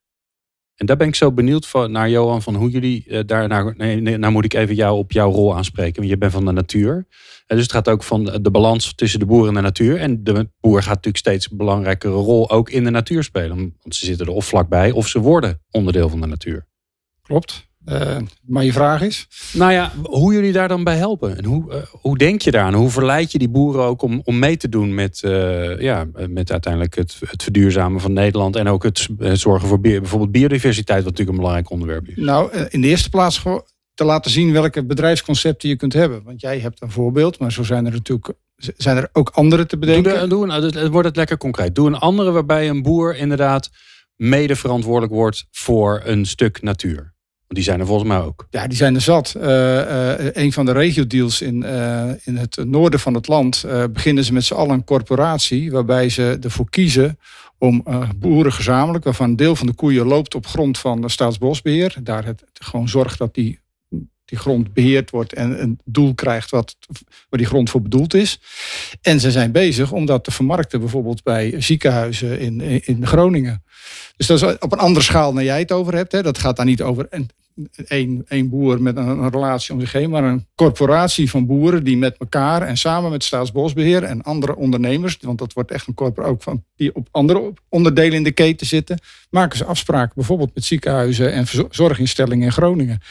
En 0.78 0.86
daar 0.86 0.98
ben 0.98 1.08
ik 1.08 1.16
zo 1.16 1.32
benieuwd 1.32 1.68
van, 1.68 1.92
naar 1.92 2.10
Johan, 2.10 2.42
van 2.42 2.56
hoe 2.56 2.70
jullie 2.70 3.06
eh, 3.08 3.20
daar... 3.26 3.48
Nou, 3.48 3.74
nee, 3.78 4.02
nee, 4.02 4.18
nou 4.18 4.34
moet 4.34 4.46
ik 4.46 4.54
even 4.54 4.76
jou 4.76 4.98
op 4.98 5.12
jouw 5.12 5.32
rol 5.32 5.56
aanspreken. 5.56 5.96
Want 5.96 6.10
je 6.10 6.18
bent 6.18 6.32
van 6.32 6.46
de 6.46 6.52
natuur. 6.52 7.08
Eh, 7.46 7.58
dus 7.58 7.62
het 7.62 7.72
gaat 7.72 7.90
ook 7.90 8.04
van 8.04 8.24
de 8.24 8.52
balans 8.52 8.94
tussen 8.96 9.20
de 9.20 9.26
boer 9.26 9.48
en 9.48 9.54
de 9.54 9.62
natuur. 9.62 9.98
En 9.98 10.24
de 10.24 10.50
boer 10.60 10.80
gaat 10.80 10.96
natuurlijk 10.96 11.18
steeds 11.18 11.52
een 11.52 11.58
belangrijkere 11.58 12.14
rol 12.14 12.50
ook 12.50 12.70
in 12.70 12.84
de 12.84 12.90
natuur 12.90 13.24
spelen. 13.24 13.58
Want 13.58 13.96
ze 13.96 14.06
zitten 14.06 14.26
er 14.26 14.32
of 14.32 14.46
vlakbij 14.46 14.92
of 14.92 15.08
ze 15.08 15.20
worden 15.20 15.62
onderdeel 15.72 16.10
van 16.10 16.22
de 16.22 16.28
natuur. 16.28 16.68
klopt. 17.22 17.68
Eh, 17.88 18.18
maar 18.46 18.64
je 18.64 18.72
vraag 18.72 19.02
is? 19.02 19.28
Nou 19.54 19.72
ja, 19.72 19.92
hoe 20.04 20.34
jullie 20.34 20.52
daar 20.52 20.68
dan 20.68 20.84
bij 20.84 20.96
helpen. 20.98 21.38
En 21.38 21.46
hoe, 21.46 21.72
eh, 21.74 21.82
hoe 21.92 22.18
denk 22.18 22.42
je 22.42 22.52
daaraan? 22.52 22.74
Hoe 22.74 22.90
verleid 22.90 23.32
je 23.32 23.38
die 23.38 23.50
boeren 23.50 23.84
ook 23.84 24.02
om, 24.02 24.22
om 24.24 24.40
mee 24.40 24.58
te 24.58 24.70
doen 24.70 24.94
met, 24.94 25.24
eh, 25.24 25.80
ja, 25.80 26.06
met 26.30 26.52
uiteindelijk 26.52 26.96
het, 26.96 27.18
het 27.28 27.44
verduurzamen 27.44 28.02
van 28.02 28.14
Nederland. 28.14 28.56
En 28.56 28.68
ook 28.68 28.84
het 28.84 29.08
zorgen 29.34 29.68
voor 29.68 29.80
bi- 29.80 30.00
bijvoorbeeld 30.00 30.32
biodiversiteit, 30.32 30.98
wat 31.04 31.12
natuurlijk 31.12 31.30
een 31.30 31.44
belangrijk 31.44 31.70
onderwerp 31.72 32.08
is. 32.08 32.16
Nou, 32.16 32.58
in 32.70 32.82
de 32.82 32.88
eerste 32.88 33.10
plaats 33.10 33.38
gewoon 33.38 33.64
te 33.94 34.04
laten 34.04 34.32
zien 34.32 34.52
welke 34.52 34.86
bedrijfsconcepten 34.86 35.70
je 35.70 35.76
kunt 35.76 35.94
hebben. 35.94 36.24
Want 36.24 36.42
jij 36.42 36.60
hebt 36.60 36.82
een 36.82 36.92
voorbeeld, 36.92 37.40
maar 37.40 37.52
zo 37.52 37.64
zijn 37.64 37.86
er 37.86 37.92
natuurlijk 37.92 38.34
zijn 38.78 38.98
er 38.98 39.10
ook 39.14 39.30
andere 39.30 39.66
te 39.66 39.78
Doe, 39.78 39.86
bedenken. 39.88 40.22
de, 40.22 40.28
doe 40.28 40.44
een, 40.44 40.64
het- 40.64 40.74
het 40.74 40.92
wordt 40.92 41.08
het 41.08 41.16
lekker 41.16 41.38
concreet. 41.38 41.76
Doe 41.76 41.88
een 41.88 41.96
andere 41.96 42.32
waarbij 42.32 42.70
een 42.70 42.82
boer 42.82 43.16
inderdaad 43.16 43.70
mede 44.16 44.56
verantwoordelijk 44.56 45.14
wordt 45.14 45.46
voor 45.52 46.02
een 46.06 46.26
stuk 46.26 46.62
natuur. 46.62 47.16
Die 47.48 47.64
zijn 47.64 47.80
er 47.80 47.86
volgens 47.86 48.10
mij 48.10 48.20
ook. 48.20 48.48
Ja, 48.50 48.68
die 48.68 48.78
zijn 48.78 48.96
er 48.96 49.02
zat. 49.02 49.36
Eh, 49.36 50.36
een 50.36 50.54
van 50.54 50.66
de 50.66 50.72
regio-deals 50.72 51.42
in, 51.42 51.64
eh, 51.64 52.10
in 52.24 52.38
het 52.38 52.58
noorden 52.66 53.00
van 53.00 53.14
het 53.14 53.28
land 53.28 53.66
beginnen 53.92 54.24
ze 54.24 54.34
met 54.34 54.44
z'n 54.44 54.54
allen 54.54 54.74
een 54.74 54.84
corporatie 54.84 55.72
waarbij 55.72 56.10
ze 56.10 56.38
ervoor 56.42 56.70
kiezen 56.70 57.20
om 57.58 57.84
boeren 58.16 58.54
gezamenlijk, 58.54 59.04
waarvan 59.04 59.30
een 59.30 59.36
deel 59.36 59.56
van 59.56 59.68
de 59.68 59.74
koeien 59.74 60.06
loopt 60.06 60.36
op 60.36 60.48
grond 60.48 60.78
van 60.78 61.10
Staatsbosbeheer, 61.10 61.96
daar 62.04 62.26
het 62.26 62.44
gewoon 62.54 62.90
zorgt 62.90 63.18
dat 63.18 63.34
die, 63.34 63.60
die 64.28 64.38
grond 64.38 64.74
beheerd 64.74 65.10
wordt 65.10 65.34
en 65.34 65.62
een 65.62 65.80
doel 65.86 66.14
krijgt 66.14 66.50
wat, 66.50 66.76
waar 67.30 67.40
die 67.40 67.46
grond 67.46 67.70
voor 67.70 67.82
bedoeld 67.82 68.14
is. 68.14 68.40
En 69.02 69.20
ze 69.20 69.32
zijn 69.32 69.52
bezig 69.52 69.92
om 69.92 70.06
dat 70.06 70.24
te 70.24 70.32
vermarkten, 70.32 70.80
bijvoorbeeld 70.80 71.24
bij 71.24 71.62
ziekenhuizen 71.62 72.40
in, 72.40 72.62
in 72.86 73.08
Groningen. 73.08 73.64
Dus 74.18 74.28
dat 74.28 74.42
is 74.42 74.58
op 74.60 74.72
een 74.72 74.80
andere 74.80 75.06
schaal 75.06 75.34
dan 75.34 75.44
jij 75.44 75.60
het 75.60 75.72
over 75.72 75.96
hebt. 75.96 76.12
Hè. 76.12 76.22
Dat 76.22 76.38
gaat 76.38 76.56
daar 76.56 76.66
niet 76.66 76.82
over 76.82 77.08
één, 77.88 78.26
één 78.28 78.50
boer 78.50 78.82
met 78.82 78.98
een, 78.98 79.30
relatie 79.30 79.74
om 79.74 79.80
zich 79.80 79.92
heen, 79.92 80.10
maar 80.10 80.24
een 80.24 80.46
corporatie 80.56 81.30
van 81.30 81.46
boeren 81.46 81.84
die 81.84 81.98
met 81.98 82.18
elkaar 82.18 82.62
en 82.62 82.78
samen 82.78 83.12
met 83.12 83.24
Staatsbosbeheer 83.24 84.04
en 84.04 84.22
andere 84.22 84.56
ondernemers, 84.56 85.18
want 85.22 85.38
dat 85.38 85.54
wordt 85.54 85.72
echt 85.72 85.88
een 85.88 85.94
corporatie 85.94 86.34
ook 86.34 86.44
van 86.44 86.64
die 86.76 86.96
op 86.96 87.08
andere 87.12 87.54
onderdelen 87.70 88.14
in 88.14 88.24
de 88.24 88.32
keten 88.32 88.68
zitten, 88.68 89.00
maken 89.30 89.58
ze 89.58 89.66
afspraken 89.66 90.14
bijvoorbeeld 90.16 90.56
met 90.56 90.66
ziekenhuizen 90.66 91.34
en 91.34 91.46
zorginstellingen 91.70 92.46
in 92.46 92.52
Groningen. 92.52 93.02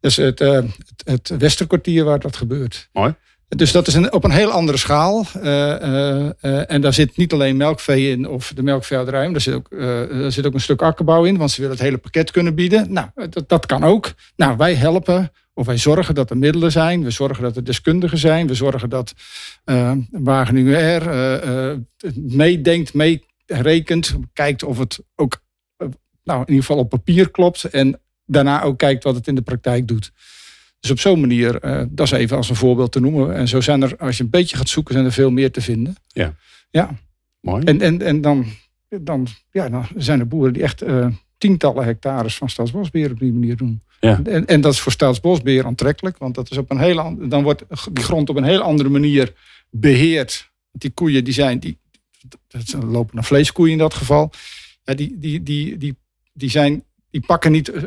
Is 0.00 0.16
het, 0.16 0.40
eh, 0.40 0.52
het, 0.52 1.02
het 1.04 1.32
Westerkwartier 1.38 2.04
waar 2.04 2.18
dat 2.18 2.36
gebeurt. 2.36 2.88
Mooi. 2.92 3.14
Dus 3.48 3.72
dat 3.72 3.86
is 3.86 3.94
een, 3.94 4.12
op 4.12 4.24
een 4.24 4.30
heel 4.30 4.50
andere 4.50 4.78
schaal. 4.78 5.26
Eh, 5.42 6.26
eh, 6.26 6.70
en 6.70 6.80
daar 6.80 6.94
zit 6.94 7.16
niet 7.16 7.32
alleen 7.32 7.56
melkvee 7.56 8.10
in 8.10 8.28
of 8.28 8.52
de 8.54 8.62
melkveehouderij. 8.62 9.22
Maar 9.22 9.32
daar 9.32 9.40
zit, 9.40 9.54
ook, 9.54 9.72
er 9.72 10.32
zit 10.32 10.46
ook 10.46 10.54
een 10.54 10.60
stuk 10.60 10.82
akkerbouw 10.82 11.24
in. 11.24 11.36
Want 11.36 11.50
ze 11.50 11.60
willen 11.60 11.76
het 11.76 11.84
hele 11.84 11.98
pakket 11.98 12.30
kunnen 12.30 12.54
bieden. 12.54 12.92
Nou, 12.92 13.08
dat, 13.30 13.48
dat 13.48 13.66
kan 13.66 13.84
ook. 13.84 14.12
Nou, 14.36 14.56
wij 14.56 14.74
helpen 14.74 15.30
of 15.58 15.66
wij 15.66 15.78
zorgen 15.78 16.14
dat 16.14 16.30
er 16.30 16.38
middelen 16.38 16.72
zijn. 16.72 17.04
We 17.04 17.10
zorgen 17.10 17.42
dat 17.42 17.56
er 17.56 17.64
deskundigen 17.64 18.18
zijn. 18.18 18.46
We 18.46 18.54
zorgen 18.54 18.90
dat 18.90 19.14
eh 19.64 19.92
Wageningen 20.10 20.76
eh, 20.76 21.70
eh, 21.70 21.78
meedenkt, 22.14 22.94
meerekent. 22.94 24.16
Kijkt 24.32 24.62
of 24.62 24.78
het 24.78 25.00
ook 25.14 25.42
nou, 26.24 26.40
in 26.40 26.48
ieder 26.48 26.64
geval 26.64 26.78
op 26.78 26.88
papier 26.88 27.30
klopt. 27.30 27.64
En 27.64 28.00
daarna 28.28 28.62
ook 28.62 28.78
kijkt 28.78 29.04
wat 29.04 29.14
het 29.14 29.26
in 29.26 29.34
de 29.34 29.42
praktijk 29.42 29.88
doet. 29.88 30.12
Dus 30.80 30.90
op 30.90 31.00
zo'n 31.00 31.20
manier, 31.20 31.58
eh, 31.60 31.82
dat 31.88 32.06
is 32.06 32.12
even 32.12 32.36
als 32.36 32.48
een 32.48 32.56
voorbeeld 32.56 32.92
te 32.92 33.00
noemen. 33.00 33.34
En 33.34 33.48
zo 33.48 33.60
zijn 33.60 33.82
er, 33.82 33.96
als 33.96 34.16
je 34.16 34.22
een 34.22 34.30
beetje 34.30 34.56
gaat 34.56 34.68
zoeken, 34.68 34.94
zijn 34.94 35.06
er 35.06 35.12
veel 35.12 35.30
meer 35.30 35.50
te 35.50 35.60
vinden. 35.60 35.94
Ja. 36.06 36.34
Ja. 36.70 36.98
mooi. 37.40 37.64
En, 37.64 37.80
en, 37.80 38.02
en 38.02 38.20
dan, 38.20 38.46
dan, 39.00 39.26
ja, 39.50 39.68
dan 39.68 39.86
zijn 39.96 40.20
er 40.20 40.28
boeren 40.28 40.52
die 40.52 40.62
echt 40.62 40.82
eh, 40.82 41.06
tientallen 41.38 41.84
hectares 41.84 42.36
van 42.36 42.48
Staatsbosbeheer 42.48 43.10
op 43.10 43.18
die 43.18 43.32
manier 43.32 43.56
doen. 43.56 43.82
Ja. 44.00 44.20
En, 44.24 44.46
en 44.46 44.60
dat 44.60 44.72
is 44.72 44.80
voor 44.80 44.92
Staatsbosbeheer 44.92 45.66
aantrekkelijk, 45.66 46.18
want 46.18 46.34
dat 46.34 46.50
is 46.50 46.56
op 46.56 46.70
een 46.70 46.78
hele, 46.78 47.00
an- 47.00 47.28
dan 47.28 47.42
wordt 47.42 47.64
die 47.92 48.04
grond 48.04 48.28
op 48.28 48.36
een 48.36 48.44
heel 48.44 48.60
andere 48.62 48.88
manier 48.88 49.32
beheerd. 49.70 50.50
Die 50.72 50.90
koeien 50.90 51.24
die 51.24 51.34
zijn, 51.34 51.58
die, 51.58 51.78
dat 52.48 52.66
zijn 52.68 52.84
lopende 52.84 53.22
vleeskoeien 53.22 53.72
in 53.72 53.78
dat 53.78 53.94
geval, 53.94 54.30
ja, 54.82 54.94
die, 54.94 55.18
die, 55.18 55.42
die, 55.42 55.76
die, 55.76 55.96
die 56.32 56.50
zijn 56.50 56.82
die 57.10 57.20
pakken 57.26 57.52
niet 57.52 57.68
eh, 57.70 57.82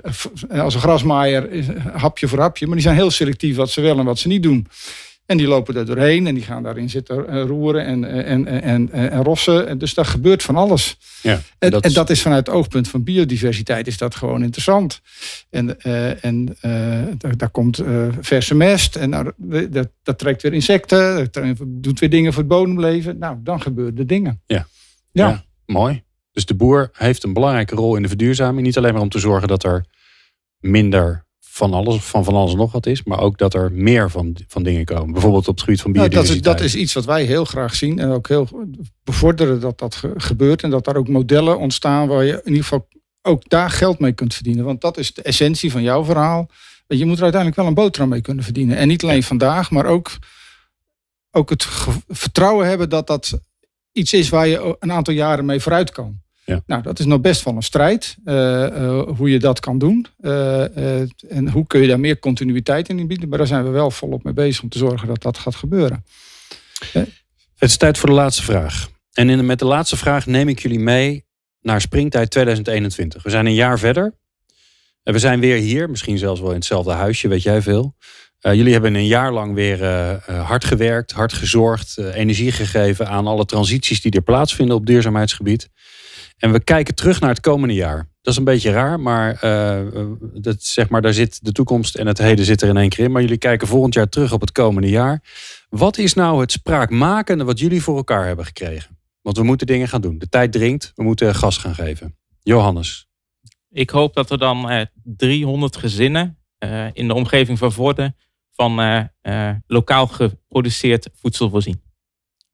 eh, 0.49 0.62
als 0.62 0.73
een 0.73 0.79
grasmaaier 0.81 1.49
eh, 1.49 1.67
hapje 1.95 2.27
voor 2.27 2.39
hapje, 2.39 2.65
maar 2.65 2.75
die 2.75 2.84
zijn 2.84 2.95
heel 2.95 3.12
selectief 3.12 3.55
wat 3.55 3.69
ze 3.69 3.81
wel 3.81 3.99
en 3.99 4.05
wat 4.05 4.19
ze 4.19 4.27
niet 4.27 4.43
doen. 4.43 4.67
En 5.25 5.38
die 5.38 5.47
lopen 5.47 5.75
er 5.75 5.86
doorheen 5.86 6.27
en 6.27 6.34
die 6.34 6.43
gaan 6.43 6.63
daarin 6.63 6.89
zitten 6.89 7.41
roeren 7.47 7.86
en, 7.86 8.03
en, 8.25 8.45
en, 8.47 8.62
en, 8.91 9.12
en 9.12 9.23
rossen. 9.23 9.67
En 9.67 9.77
dus 9.77 9.93
daar 9.93 10.05
gebeurt 10.05 10.43
van 10.43 10.55
alles. 10.55 10.97
Ja, 11.21 11.41
En, 11.60 11.71
dat 11.71 11.84
en 11.84 11.89
is- 11.89 11.95
dat 11.95 12.10
is 12.10 12.21
vanuit 12.21 12.45
het 12.47 12.55
oogpunt 12.55 12.88
van 12.88 13.03
biodiversiteit 13.03 13.88
is 13.88 13.97
dat 13.97 14.15
gewoon 14.15 14.43
interessant. 14.43 15.01
En, 15.49 15.81
en 16.21 16.57
daar, 17.38 17.49
komt 17.51 17.81
verse 18.19 18.55
mest 18.55 18.95
en 18.95 19.10
nou, 19.10 19.31
dat, 19.69 19.89
dat 20.03 20.17
trekt 20.17 20.41
weer 20.41 20.53
insecten, 20.53 21.27
dat 21.31 21.55
doet 21.67 21.99
weer 21.99 22.10
dingen 22.10 22.34
voor 22.34 22.41
het 22.41 22.51
bodemleven. 22.51 23.17
Nou, 23.17 23.38
dan 23.43 23.62
gebeuren 23.62 23.97
er 23.97 24.07
dingen. 24.07 24.41
Ja. 24.45 24.67
Ja. 25.12 25.27
Ja. 25.27 25.43
Mooi. 25.65 26.03
Dus 26.41 26.58
de 26.58 26.63
boer 26.65 26.89
heeft 26.93 27.23
een 27.23 27.34
belangrijke 27.34 27.75
rol 27.75 27.95
in 27.95 28.01
de 28.01 28.08
verduurzaming. 28.08 28.65
Niet 28.65 28.77
alleen 28.77 28.93
maar 28.93 29.01
om 29.01 29.10
te 29.10 29.19
zorgen 29.19 29.47
dat 29.47 29.63
er 29.63 29.86
minder 30.60 31.25
van 31.39 31.73
alles, 31.73 32.01
van 32.04 32.23
van 32.23 32.34
alles 32.34 32.54
nog 32.54 32.71
wat 32.71 32.86
is, 32.86 33.04
maar 33.04 33.19
ook 33.19 33.38
dat 33.38 33.54
er 33.54 33.71
meer 33.71 34.10
van, 34.10 34.38
van 34.47 34.63
dingen 34.63 34.86
komen. 34.86 35.12
Bijvoorbeeld 35.13 35.47
op 35.47 35.56
het 35.56 35.63
gebied 35.63 35.82
van 35.82 35.91
Nou, 35.91 36.10
dat, 36.10 36.23
is, 36.23 36.30
biodiversiteit. 36.30 36.58
dat 36.58 36.67
is 36.67 36.82
iets 36.82 36.93
wat 36.93 37.06
wij 37.06 37.23
heel 37.23 37.45
graag 37.45 37.75
zien 37.75 37.99
en 37.99 38.10
ook 38.10 38.27
heel 38.27 38.47
bevorderen 39.04 39.60
dat 39.60 39.80
dat 39.80 39.95
ge- 39.95 40.13
gebeurt. 40.15 40.63
En 40.63 40.69
dat 40.69 40.86
daar 40.86 40.95
ook 40.95 41.08
modellen 41.08 41.58
ontstaan 41.60 42.08
waar 42.08 42.23
je 42.23 42.32
in 42.32 42.47
ieder 42.47 42.63
geval 42.63 42.88
ook 43.21 43.49
daar 43.49 43.69
geld 43.69 43.99
mee 43.99 44.12
kunt 44.13 44.34
verdienen. 44.34 44.65
Want 44.65 44.82
dat 44.82 44.97
is 44.97 45.13
de 45.13 45.21
essentie 45.21 45.71
van 45.71 45.82
jouw 45.84 46.04
verhaal. 46.04 46.49
Je 46.88 47.06
moet 47.06 47.17
er 47.17 47.23
uiteindelijk 47.23 47.62
wel 47.62 47.69
een 47.69 47.73
boterham 47.84 48.10
mee 48.10 48.21
kunnen 48.21 48.43
verdienen. 48.43 48.77
En 48.77 48.88
niet 48.88 49.04
alleen 49.04 49.23
vandaag, 49.23 49.71
maar 49.71 49.86
ook, 49.86 50.12
ook 51.32 51.49
het 51.49 51.67
vertrouwen 52.08 52.67
hebben 52.67 52.89
dat 52.89 53.08
dat 53.08 53.39
iets 53.91 54.13
is 54.13 54.30
waar 54.30 54.47
je 54.47 54.75
een 54.80 54.91
aantal 54.91 55.13
jaren 55.13 55.45
mee 55.45 55.60
vooruit 55.60 55.91
kan. 55.91 56.21
Ja. 56.51 56.61
Nou, 56.65 56.81
dat 56.81 56.99
is 56.99 57.05
nog 57.05 57.21
best 57.21 57.43
wel 57.43 57.55
een 57.55 57.61
strijd, 57.61 58.17
eh, 58.25 58.65
eh, 58.65 59.07
hoe 59.17 59.29
je 59.29 59.39
dat 59.39 59.59
kan 59.59 59.77
doen. 59.77 60.07
Eh, 60.19 60.99
en 61.31 61.49
hoe 61.51 61.67
kun 61.67 61.81
je 61.81 61.87
daar 61.87 61.99
meer 61.99 62.19
continuïteit 62.19 62.89
in 62.89 63.07
bieden. 63.07 63.29
Maar 63.29 63.37
daar 63.37 63.47
zijn 63.47 63.63
we 63.63 63.69
wel 63.69 63.91
volop 63.91 64.23
mee 64.23 64.33
bezig 64.33 64.63
om 64.63 64.69
te 64.69 64.77
zorgen 64.77 65.07
dat 65.07 65.21
dat 65.21 65.37
gaat 65.37 65.55
gebeuren. 65.55 66.05
Het 66.91 67.69
is 67.69 67.77
tijd 67.77 67.97
voor 67.97 68.09
de 68.09 68.15
laatste 68.15 68.43
vraag. 68.43 68.89
En 69.13 69.29
in, 69.29 69.45
met 69.45 69.59
de 69.59 69.65
laatste 69.65 69.97
vraag 69.97 70.25
neem 70.25 70.47
ik 70.47 70.59
jullie 70.59 70.79
mee 70.79 71.25
naar 71.61 71.81
springtijd 71.81 72.31
2021. 72.31 73.23
We 73.23 73.29
zijn 73.29 73.45
een 73.45 73.53
jaar 73.53 73.79
verder. 73.79 74.13
En 75.03 75.13
we 75.13 75.19
zijn 75.19 75.39
weer 75.39 75.57
hier, 75.57 75.89
misschien 75.89 76.17
zelfs 76.17 76.39
wel 76.39 76.49
in 76.49 76.55
hetzelfde 76.55 76.91
huisje, 76.91 77.27
weet 77.27 77.43
jij 77.43 77.61
veel. 77.61 77.95
Jullie 78.39 78.73
hebben 78.73 78.95
een 78.95 79.07
jaar 79.07 79.33
lang 79.33 79.53
weer 79.53 79.85
hard 80.25 80.65
gewerkt, 80.65 81.11
hard 81.11 81.33
gezorgd, 81.33 81.97
energie 81.97 82.51
gegeven 82.51 83.07
aan 83.07 83.27
alle 83.27 83.45
transities 83.45 84.01
die 84.01 84.11
er 84.11 84.21
plaatsvinden 84.21 84.75
op 84.75 84.85
duurzaamheidsgebied. 84.85 85.69
En 86.41 86.51
we 86.51 86.63
kijken 86.63 86.95
terug 86.95 87.19
naar 87.19 87.30
het 87.30 87.39
komende 87.39 87.73
jaar. 87.73 88.10
Dat 88.21 88.34
is 88.34 88.39
een 88.39 88.43
beetje 88.43 88.71
raar, 88.71 88.99
maar, 88.99 89.38
eh, 89.41 89.80
eh, 89.80 90.08
dat, 90.34 90.63
zeg 90.63 90.89
maar 90.89 91.01
daar 91.01 91.13
zit 91.13 91.45
de 91.45 91.51
toekomst 91.51 91.95
en 91.95 92.08
het 92.08 92.17
heden 92.17 92.45
zit 92.45 92.62
er 92.62 92.69
in 92.69 92.77
één 92.77 92.89
keer 92.89 93.06
in. 93.06 93.12
Maar 93.12 93.21
jullie 93.21 93.38
kijken 93.38 93.67
volgend 93.67 93.93
jaar 93.93 94.10
terug 94.10 94.34
op 94.34 94.41
het 94.41 94.51
komende 94.51 94.89
jaar. 94.89 95.23
Wat 95.69 95.97
is 95.97 96.13
nou 96.13 96.41
het 96.41 96.51
spraakmakende 96.51 97.43
wat 97.43 97.60
jullie 97.60 97.82
voor 97.82 97.95
elkaar 97.95 98.25
hebben 98.25 98.45
gekregen? 98.45 98.99
Want 99.21 99.38
we 99.38 99.43
moeten 99.43 99.67
dingen 99.67 99.88
gaan 99.88 100.01
doen. 100.01 100.17
De 100.17 100.30
tijd 100.30 100.51
dringt, 100.51 100.91
we 100.95 101.04
moeten 101.04 101.36
gas 101.36 101.58
gaan 101.58 101.75
geven. 101.75 102.17
Johannes, 102.41 103.08
Ik 103.69 103.89
hoop 103.89 104.13
dat 104.13 104.32
er 104.32 104.38
dan 104.38 104.69
eh, 104.69 104.86
300 105.04 105.77
gezinnen 105.77 106.38
eh, 106.58 106.88
in 106.93 107.08
de 107.08 107.13
omgeving 107.13 107.58
van 107.58 107.71
Vorden 107.71 108.15
van 108.51 109.10
lokaal 109.67 110.08
geproduceerd 110.08 111.10
voedsel 111.13 111.49
voorzien. 111.49 111.82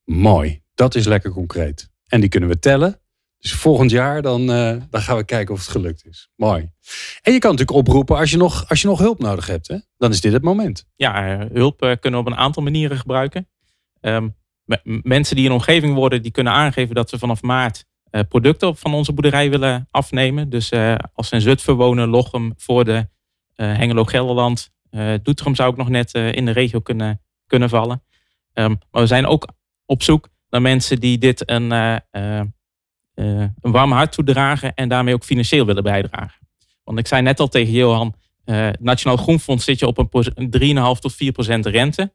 Mooi. 0.04 0.62
Dat 0.74 0.96
is 0.96 1.06
lekker 1.06 1.32
concreet. 1.32 1.90
En 2.08 2.20
die 2.20 2.30
kunnen 2.30 2.50
we 2.50 2.60
tellen. 2.60 3.02
Dus 3.40 3.54
volgend 3.54 3.92
jaar 3.92 4.22
dan, 4.22 4.52
eh, 4.52 4.76
dan 4.90 5.02
gaan 5.02 5.18
we 5.18 5.24
kijken 5.24 5.54
of 5.54 5.60
het 5.60 5.70
gelukt 5.70 6.06
is. 6.06 6.30
Mooi. 6.36 6.70
En 7.22 7.34
je 7.34 7.40
kan 7.40 7.52
natuurlijk 7.52 7.78
oproepen 7.78 8.18
als 8.18 8.32
je 8.32 8.38
nog, 8.38 8.70
als 8.70 8.82
je 8.82 8.88
nog 8.88 9.00
hulp 9.00 9.20
nodig 9.20 9.48
hebt. 9.48 9.68
Hè? 9.68 9.78
Dan 9.98 10.12
is 10.12 10.22
dit 10.22 10.34
het 10.34 10.44
moment. 10.44 10.86
Ja, 10.96 11.40
eh, 11.40 11.46
hulp 11.54 11.82
eh, 11.82 11.92
kunnen 12.00 12.20
we 12.20 12.26
op 12.26 12.32
een 12.32 12.40
aantal 12.40 12.64
manieren 12.64 12.98
gebruiken. 12.98 13.48
Ehm, 14.00 14.30
mensen 15.02 15.36
die 15.36 15.46
in 15.46 15.52
omgeving 15.52 15.94
worden, 15.94 16.22
die 16.22 16.32
kunnen 16.32 16.54
aangeven 16.54 16.96
dat 16.96 17.10
ze 17.10 17.18
vanaf 17.18 17.42
maart 17.42 17.86
producten 18.30 18.78
van 18.78 18.94
onze 18.94 19.14
boerderij 19.14 19.50
willen 19.50 19.88
afnemen. 19.92 20.50
Dus 20.50 20.72
als 21.14 21.28
ze 21.28 21.36
in 21.36 21.42
Zutphen 21.42 22.10
Lochem, 22.10 22.54
Voorde, 22.58 23.10
eh 23.56 23.78
Hengelo, 23.78 24.04
Gelderland, 24.04 24.70
eh 24.90 25.14
Doetinchem 25.24 25.56
zou 25.56 25.70
ook 25.70 25.78
nog 25.78 25.90
net 25.90 26.14
in 26.14 26.46
de 26.46 26.52
regio 26.52 26.80
kunnen, 26.80 27.22
kunnen 27.46 27.70
vallen. 27.70 28.04
Ehm, 28.54 28.76
maar 28.92 29.02
we 29.02 29.08
zijn 29.08 29.26
ook 29.26 29.48
op 29.86 30.04
zoek 30.04 30.30
naar 30.50 30.62
mensen 30.62 31.00
die 31.00 31.18
dit 31.18 31.50
een, 31.50 31.72
eh, 33.18 33.40
een 33.62 33.72
warm 33.72 33.92
hart 33.92 34.12
toedragen 34.12 34.74
en 34.74 34.90
daarmee 34.90 35.14
ook 35.14 35.24
financieel 35.24 35.66
willen 35.66 35.84
bijdragen. 35.84 36.48
Want 36.84 37.00
ik 37.00 37.08
zei 37.08 37.22
net 37.22 37.40
al 37.40 37.48
tegen 37.48 37.74
Johan, 37.74 38.16
eh, 38.46 38.70
Nationaal 38.80 39.18
Groenfonds 39.18 39.66
zit 39.66 39.80
je 39.80 39.88
op 39.88 39.98
een 39.98 40.10
proce- 40.10 40.32
een 40.36 40.50
3,5 40.50 41.00
tot 41.00 41.16
4 41.16 41.32
procent 41.32 41.66
rente. 41.66 42.14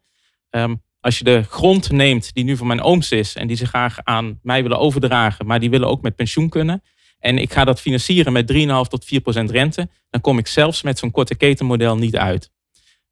Ehm, 0.51 0.75
als 1.01 1.19
je 1.19 1.25
de 1.25 1.43
grond 1.43 1.91
neemt 1.91 2.35
die 2.35 2.45
nu 2.45 2.57
van 2.57 2.67
mijn 2.67 2.83
ooms 2.83 3.13
is 3.13 3.37
en 3.37 3.47
die 3.47 3.57
ze 3.57 3.67
graag 3.67 3.99
aan 4.03 4.39
mij 4.43 4.63
willen 4.63 4.79
overdragen, 4.79 5.47
maar 5.47 5.61
die 5.61 5.71
willen 5.71 5.89
ook 5.89 6.03
met 6.03 6.17
pensioen 6.17 6.49
kunnen. 6.49 6.83
En 7.19 7.39
ik 7.39 7.53
ga 7.53 7.65
dat 7.65 7.81
financieren 7.81 8.33
met 8.33 8.47
3,5 8.47 8.89
tot 8.89 9.05
4 9.05 9.21
procent 9.21 9.51
rente, 9.51 9.89
dan 10.11 10.21
kom 10.21 10.39
ik 10.39 10.47
zelfs 10.47 10.83
met 10.83 10.99
zo'n 10.99 11.11
korte 11.11 11.35
ketenmodel 11.35 11.97
niet 11.97 12.17
uit. 12.17 12.51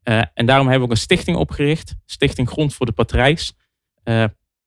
Eh, 0.03 0.23
en 0.35 0.47
daarom 0.47 0.69
hebben 0.69 0.89
we 0.89 0.93
ook 0.93 0.99
een 0.99 1.03
stichting 1.03 1.37
opgericht, 1.37 1.95
Stichting 2.07 2.49
Grond 2.49 2.75
voor 2.75 2.87
de 2.87 2.93
Patrijs. 2.93 3.53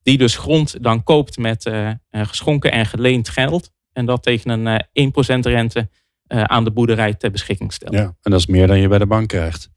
Die 0.04 0.18
dus 0.18 0.36
grond 0.36 0.82
dan 0.82 1.02
koopt 1.02 1.38
met 1.38 1.66
eh, 1.66 1.88
eh, 1.88 1.96
geschonken 2.10 2.72
en 2.72 2.86
geleend 2.86 3.28
geld. 3.28 3.70
En 3.92 4.06
dat 4.06 4.22
tegen 4.22 4.50
een 4.50 4.66
eh 4.66 5.36
1% 5.36 5.38
rente 5.40 5.88
eh, 6.26 6.42
aan 6.42 6.64
de 6.64 6.70
boerderij 6.70 7.14
ter 7.14 7.30
beschikking 7.30 7.72
stelt. 7.72 7.94
Ja. 7.94 8.02
En 8.22 8.30
dat 8.30 8.40
is 8.40 8.46
meer 8.46 8.66
dan 8.66 8.78
je 8.78 8.88
bij 8.88 8.98
de 8.98 9.06
bank 9.06 9.28
krijgt. 9.28 9.68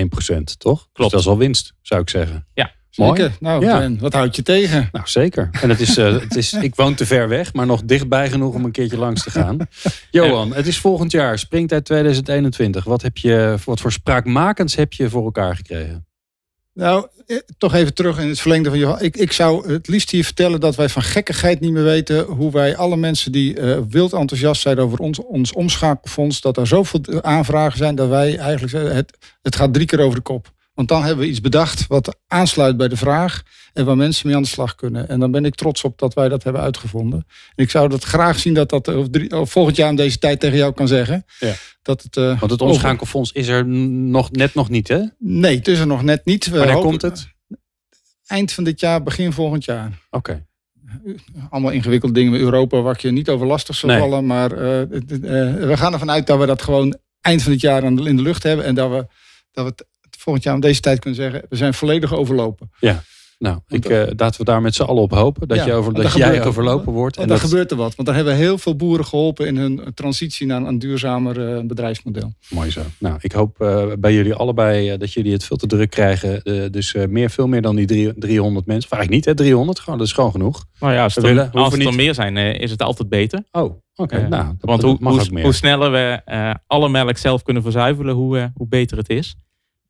1% 0.00 0.58
toch? 0.58 0.78
Dus 0.78 0.88
Klopt. 0.92 1.12
dat 1.12 1.20
is 1.20 1.26
al 1.26 1.38
winst, 1.38 1.74
zou 1.82 2.00
ik 2.00 2.08
zeggen. 2.08 2.46
Mooi. 2.96 3.20
Zeker. 3.20 3.36
Nou, 3.40 3.64
Ja. 3.64 3.78
Ben, 3.78 3.98
wat 3.98 4.12
houd 4.12 4.36
je 4.36 4.42
tegen? 4.42 4.88
Nou, 4.92 5.08
zeker. 5.08 5.48
En 5.60 5.68
het 5.68 5.80
is, 5.80 5.96
eh, 5.96 6.20
het 6.20 6.36
is, 6.36 6.52
ik 6.52 6.74
woon 6.74 6.94
te 6.94 7.06
ver 7.06 7.28
weg, 7.28 7.52
maar 7.52 7.66
nog 7.66 7.82
dichtbij 7.84 8.30
genoeg 8.30 8.54
om 8.54 8.64
een 8.64 8.70
keertje 8.70 8.98
langs 8.98 9.22
te 9.22 9.30
gaan. 9.30 9.56
Johan, 10.10 10.54
het 10.54 10.66
is 10.66 10.78
volgend 10.78 11.12
jaar, 11.12 11.38
springtijd 11.38 11.84
2021. 11.84 12.84
Wat, 12.84 13.02
heb 13.02 13.16
je, 13.16 13.56
wat 13.64 13.80
voor 13.80 13.92
spraakmakends 13.92 14.74
heb 14.74 14.92
je 14.92 15.10
voor 15.10 15.24
elkaar 15.24 15.56
gekregen? 15.56 16.06
Nou, 16.76 17.06
eh, 17.26 17.36
toch 17.58 17.74
even 17.74 17.94
terug 17.94 18.18
in 18.18 18.28
het 18.28 18.40
verlengde 18.40 18.68
van 18.68 18.78
Johan. 18.78 19.00
Ik, 19.00 19.16
ik 19.16 19.32
zou 19.32 19.72
het 19.72 19.88
liefst 19.88 20.10
hier 20.10 20.24
vertellen 20.24 20.60
dat 20.60 20.76
wij 20.76 20.88
van 20.88 21.02
gekkigheid 21.02 21.60
niet 21.60 21.72
meer 21.72 21.84
weten 21.84 22.24
hoe 22.24 22.50
wij 22.52 22.76
alle 22.76 22.96
mensen 22.96 23.32
die 23.32 23.60
eh, 23.60 23.78
wild 23.88 24.12
enthousiast 24.12 24.62
zijn 24.62 24.78
over 24.78 24.98
ons, 24.98 25.18
ons 25.18 25.52
omschakelfonds, 25.52 26.40
dat 26.40 26.56
er 26.56 26.66
zoveel 26.66 27.22
aanvragen 27.22 27.78
zijn 27.78 27.94
dat 27.94 28.08
wij 28.08 28.38
eigenlijk 28.38 28.94
het, 28.94 29.16
het 29.42 29.56
gaat 29.56 29.74
drie 29.74 29.86
keer 29.86 30.00
over 30.00 30.16
de 30.16 30.22
kop. 30.22 30.54
Want 30.76 30.88
dan 30.88 31.02
hebben 31.04 31.24
we 31.24 31.30
iets 31.30 31.40
bedacht 31.40 31.86
wat 31.86 32.16
aansluit 32.26 32.76
bij 32.76 32.88
de 32.88 32.96
vraag 32.96 33.42
en 33.72 33.84
waar 33.84 33.96
mensen 33.96 34.26
mee 34.26 34.36
aan 34.36 34.42
de 34.42 34.48
slag 34.48 34.74
kunnen. 34.74 35.08
En 35.08 35.20
dan 35.20 35.30
ben 35.30 35.44
ik 35.44 35.54
trots 35.54 35.84
op 35.84 35.98
dat 35.98 36.14
wij 36.14 36.28
dat 36.28 36.42
hebben 36.42 36.62
uitgevonden. 36.62 37.26
En 37.54 37.64
ik 37.64 37.70
zou 37.70 37.88
dat 37.88 38.04
graag 38.04 38.38
zien 38.38 38.54
dat 38.54 38.68
dat 38.68 38.84
drie, 39.10 39.32
over 39.32 39.52
volgend 39.52 39.76
jaar 39.76 39.90
om 39.90 39.96
deze 39.96 40.18
tijd 40.18 40.40
tegen 40.40 40.56
jou 40.56 40.72
kan 40.72 40.88
zeggen. 40.88 41.24
Ja. 41.38 41.54
Dat 41.82 42.02
het, 42.02 42.16
eh, 42.16 42.40
Want 42.40 42.50
het 42.52 42.60
omschakelfonds 42.60 43.32
is 43.32 43.48
er 43.48 43.66
nog, 43.66 44.30
net 44.30 44.54
nog 44.54 44.68
niet, 44.68 44.88
hè? 44.88 45.02
Nee, 45.18 45.56
het 45.56 45.68
is 45.68 45.78
er 45.78 45.86
nog 45.86 46.02
net 46.02 46.24
niet. 46.24 46.46
Wanneer 46.46 46.68
hopen- 46.72 46.88
komt 46.88 47.02
het? 47.02 47.28
Eind 48.26 48.52
van 48.52 48.64
dit 48.64 48.80
jaar, 48.80 49.02
begin 49.02 49.32
volgend 49.32 49.64
jaar. 49.64 49.92
Oké. 50.10 50.46
Allemaal 51.50 51.70
ingewikkelde 51.70 52.14
dingen 52.14 52.32
met 52.32 52.40
Europa 52.40 52.80
waar 52.80 52.94
ik 52.94 53.00
je 53.00 53.10
niet 53.10 53.28
over 53.28 53.46
lastig 53.46 53.76
zal 53.76 53.88
Nee. 53.88 53.98
vallen. 53.98 54.26
Maar 54.26 54.52
eh, 54.52 54.80
eh, 54.82 54.88
we 55.68 55.76
gaan 55.76 55.92
ervan 55.92 56.10
uit 56.10 56.26
dat 56.26 56.38
we 56.38 56.46
dat 56.46 56.62
gewoon 56.62 56.96
eind 57.20 57.42
van 57.42 57.52
het 57.52 57.60
jaar 57.60 57.84
in 57.84 57.96
de 57.96 58.22
lucht 58.22 58.42
hebben. 58.42 58.64
En 58.64 58.74
dat 58.74 58.90
we, 58.90 59.06
dat 59.52 59.64
we 59.64 59.70
het 59.70 59.86
volgend 60.26 60.44
jaar 60.46 60.54
om 60.54 60.60
deze 60.60 60.80
tijd 60.80 60.98
kunnen 60.98 61.20
zeggen, 61.20 61.42
we 61.48 61.56
zijn 61.56 61.74
volledig 61.74 62.14
overlopen. 62.14 62.70
Nou, 63.38 63.56
ik, 63.68 63.82
Want, 63.88 63.94
eh, 63.94 64.12
laten 64.16 64.38
we 64.40 64.44
daar 64.44 64.60
met 64.62 64.74
z'n 64.74 64.82
allen 64.82 65.02
op 65.02 65.10
hopen. 65.10 65.48
Dat, 65.48 65.56
Ja, 65.58 65.66
je 65.66 65.72
over, 65.72 65.94
dat 65.94 66.12
jij 66.12 66.26
gebeurt- 66.26 66.46
overlopen 66.46 66.92
wordt. 66.92 67.16
En 67.16 67.28
dan 67.28 67.36
dat, 67.38 67.48
gebeurt 67.48 67.70
er 67.70 67.76
wat. 67.76 67.94
Want 67.94 68.08
daar 68.08 68.16
hebben 68.16 68.34
we 68.36 68.40
heel 68.42 68.58
veel 68.58 68.76
boeren 68.76 69.04
geholpen 69.06 69.46
in 69.46 69.56
hun 69.56 69.80
transitie 69.94 70.46
naar 70.46 70.62
een 70.62 70.78
duurzamer 70.78 71.56
eh, 71.56 71.62
bedrijfsmodel. 71.64 72.32
Mooi 72.48 72.70
zo. 72.70 72.80
Nou, 72.98 73.16
ik 73.20 73.32
hoop 73.32 73.60
eh, 73.60 73.86
bij 73.98 74.14
jullie 74.14 74.34
allebei 74.34 74.90
eh, 74.90 74.98
dat 74.98 75.12
jullie 75.12 75.32
het 75.32 75.44
veel 75.44 75.56
te 75.56 75.66
druk 75.66 75.90
krijgen. 75.90 76.42
Eh, 76.42 76.62
dus 76.70 76.94
eh, 76.94 77.06
meer, 77.08 77.30
veel 77.30 77.46
meer 77.46 77.62
dan 77.62 77.76
die 77.76 77.86
drie- 77.86 78.12
300 78.18 78.66
mensen. 78.66 78.90
Of 78.90 78.96
eigenlijk 78.98 79.10
niet, 79.26 79.36
hè? 79.38 79.44
300. 79.44 79.78
Gewoon, 79.80 79.98
dat 79.98 80.06
is 80.06 80.12
gewoon 80.12 80.30
genoeg. 80.30 80.64
Nou 80.80 80.92
ja, 80.92 81.02
als 81.02 81.14
We 81.14 81.20
het, 81.20 81.28
er- 81.30 81.36
willen- 81.36 81.52
als 81.52 81.72
er 81.72 81.78
niet- 81.78 81.96
meer 81.96 82.14
zijn, 82.14 82.36
eh, 82.36 82.60
is 82.60 82.70
het 82.70 82.82
altijd 82.82 83.08
beter. 83.08 83.42
Oh, 83.52 83.78
oké. 83.94 84.16
Eh, 84.16 84.28
nou, 84.28 84.54
Want 84.60 84.82
hoe, 84.82 84.98
hoe, 85.42 85.52
sneller 85.52 85.90
we 85.90 86.20
eh, 86.24 86.54
alle 86.66 86.88
melk 86.88 87.16
zelf 87.16 87.42
kunnen 87.42 87.62
verzuivelen, 87.62 88.14
hoe, 88.14 88.38
eh, 88.38 88.44
hoe 88.54 88.68
beter 88.68 88.96
het 88.96 89.08
is. 89.08 89.36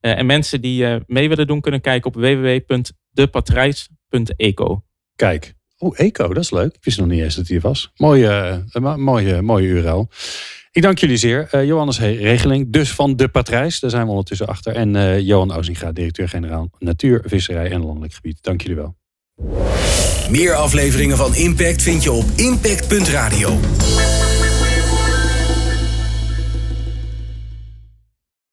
Eh, 0.07 0.19
en 0.19 0.27
mensen 0.27 0.61
die 0.61 0.87
eh, 0.87 0.97
mee 1.07 1.29
willen 1.29 1.47
doen, 1.47 1.61
kunnen 1.61 1.81
kijken 1.81 2.14
op 2.14 2.21
www.depatrijs.eco. 2.21 4.83
Kijk. 5.16 5.55
Oh, 5.79 5.99
Eco, 5.99 6.29
dat 6.29 6.42
is 6.42 6.51
leuk. 6.51 6.75
Ik 6.75 6.85
wist 6.85 6.99
nog 6.99 7.07
niet 7.09 7.23
eens 7.23 7.35
dat 7.35 7.47
die 7.47 7.57
er 7.57 7.62
was. 7.62 7.90
Mooie, 7.97 8.64
eh, 8.73 8.97
mooie, 8.97 9.42
mooie 9.42 9.66
URL. 9.69 10.09
Ik 10.71 10.83
dank 10.83 10.99
jullie 10.99 11.16
zeer. 11.16 11.49
Eh, 11.51 11.64
Johannes 11.64 11.99
He- 11.99 12.16
Regeling, 12.21 12.73
dus 12.73 12.90
van 12.90 13.16
De 13.16 13.29
Patrijs. 13.29 13.81
Daar 13.81 13.90
zijn 13.90 14.05
we 14.05 14.11
ondertussen 14.11 14.47
achter. 14.47 14.75
En 14.75 14.97
eh, 14.97 15.21
Johan 15.21 15.53
Ozinga, 15.53 15.92
directeur-generaal 15.92 16.71
Natuur, 16.79 17.23
Visserij 17.25 17.71
en 17.71 17.85
Landelijk 17.85 18.14
Gebied. 18.14 18.38
Dank 18.42 18.61
jullie 18.61 18.77
wel. 18.77 18.97
Meer 20.31 20.55
afleveringen 20.55 21.16
van 21.16 21.35
Impact 21.35 21.83
vind 21.83 22.03
je 22.03 22.12
op 22.12 22.25
impact.radio. 22.37 23.59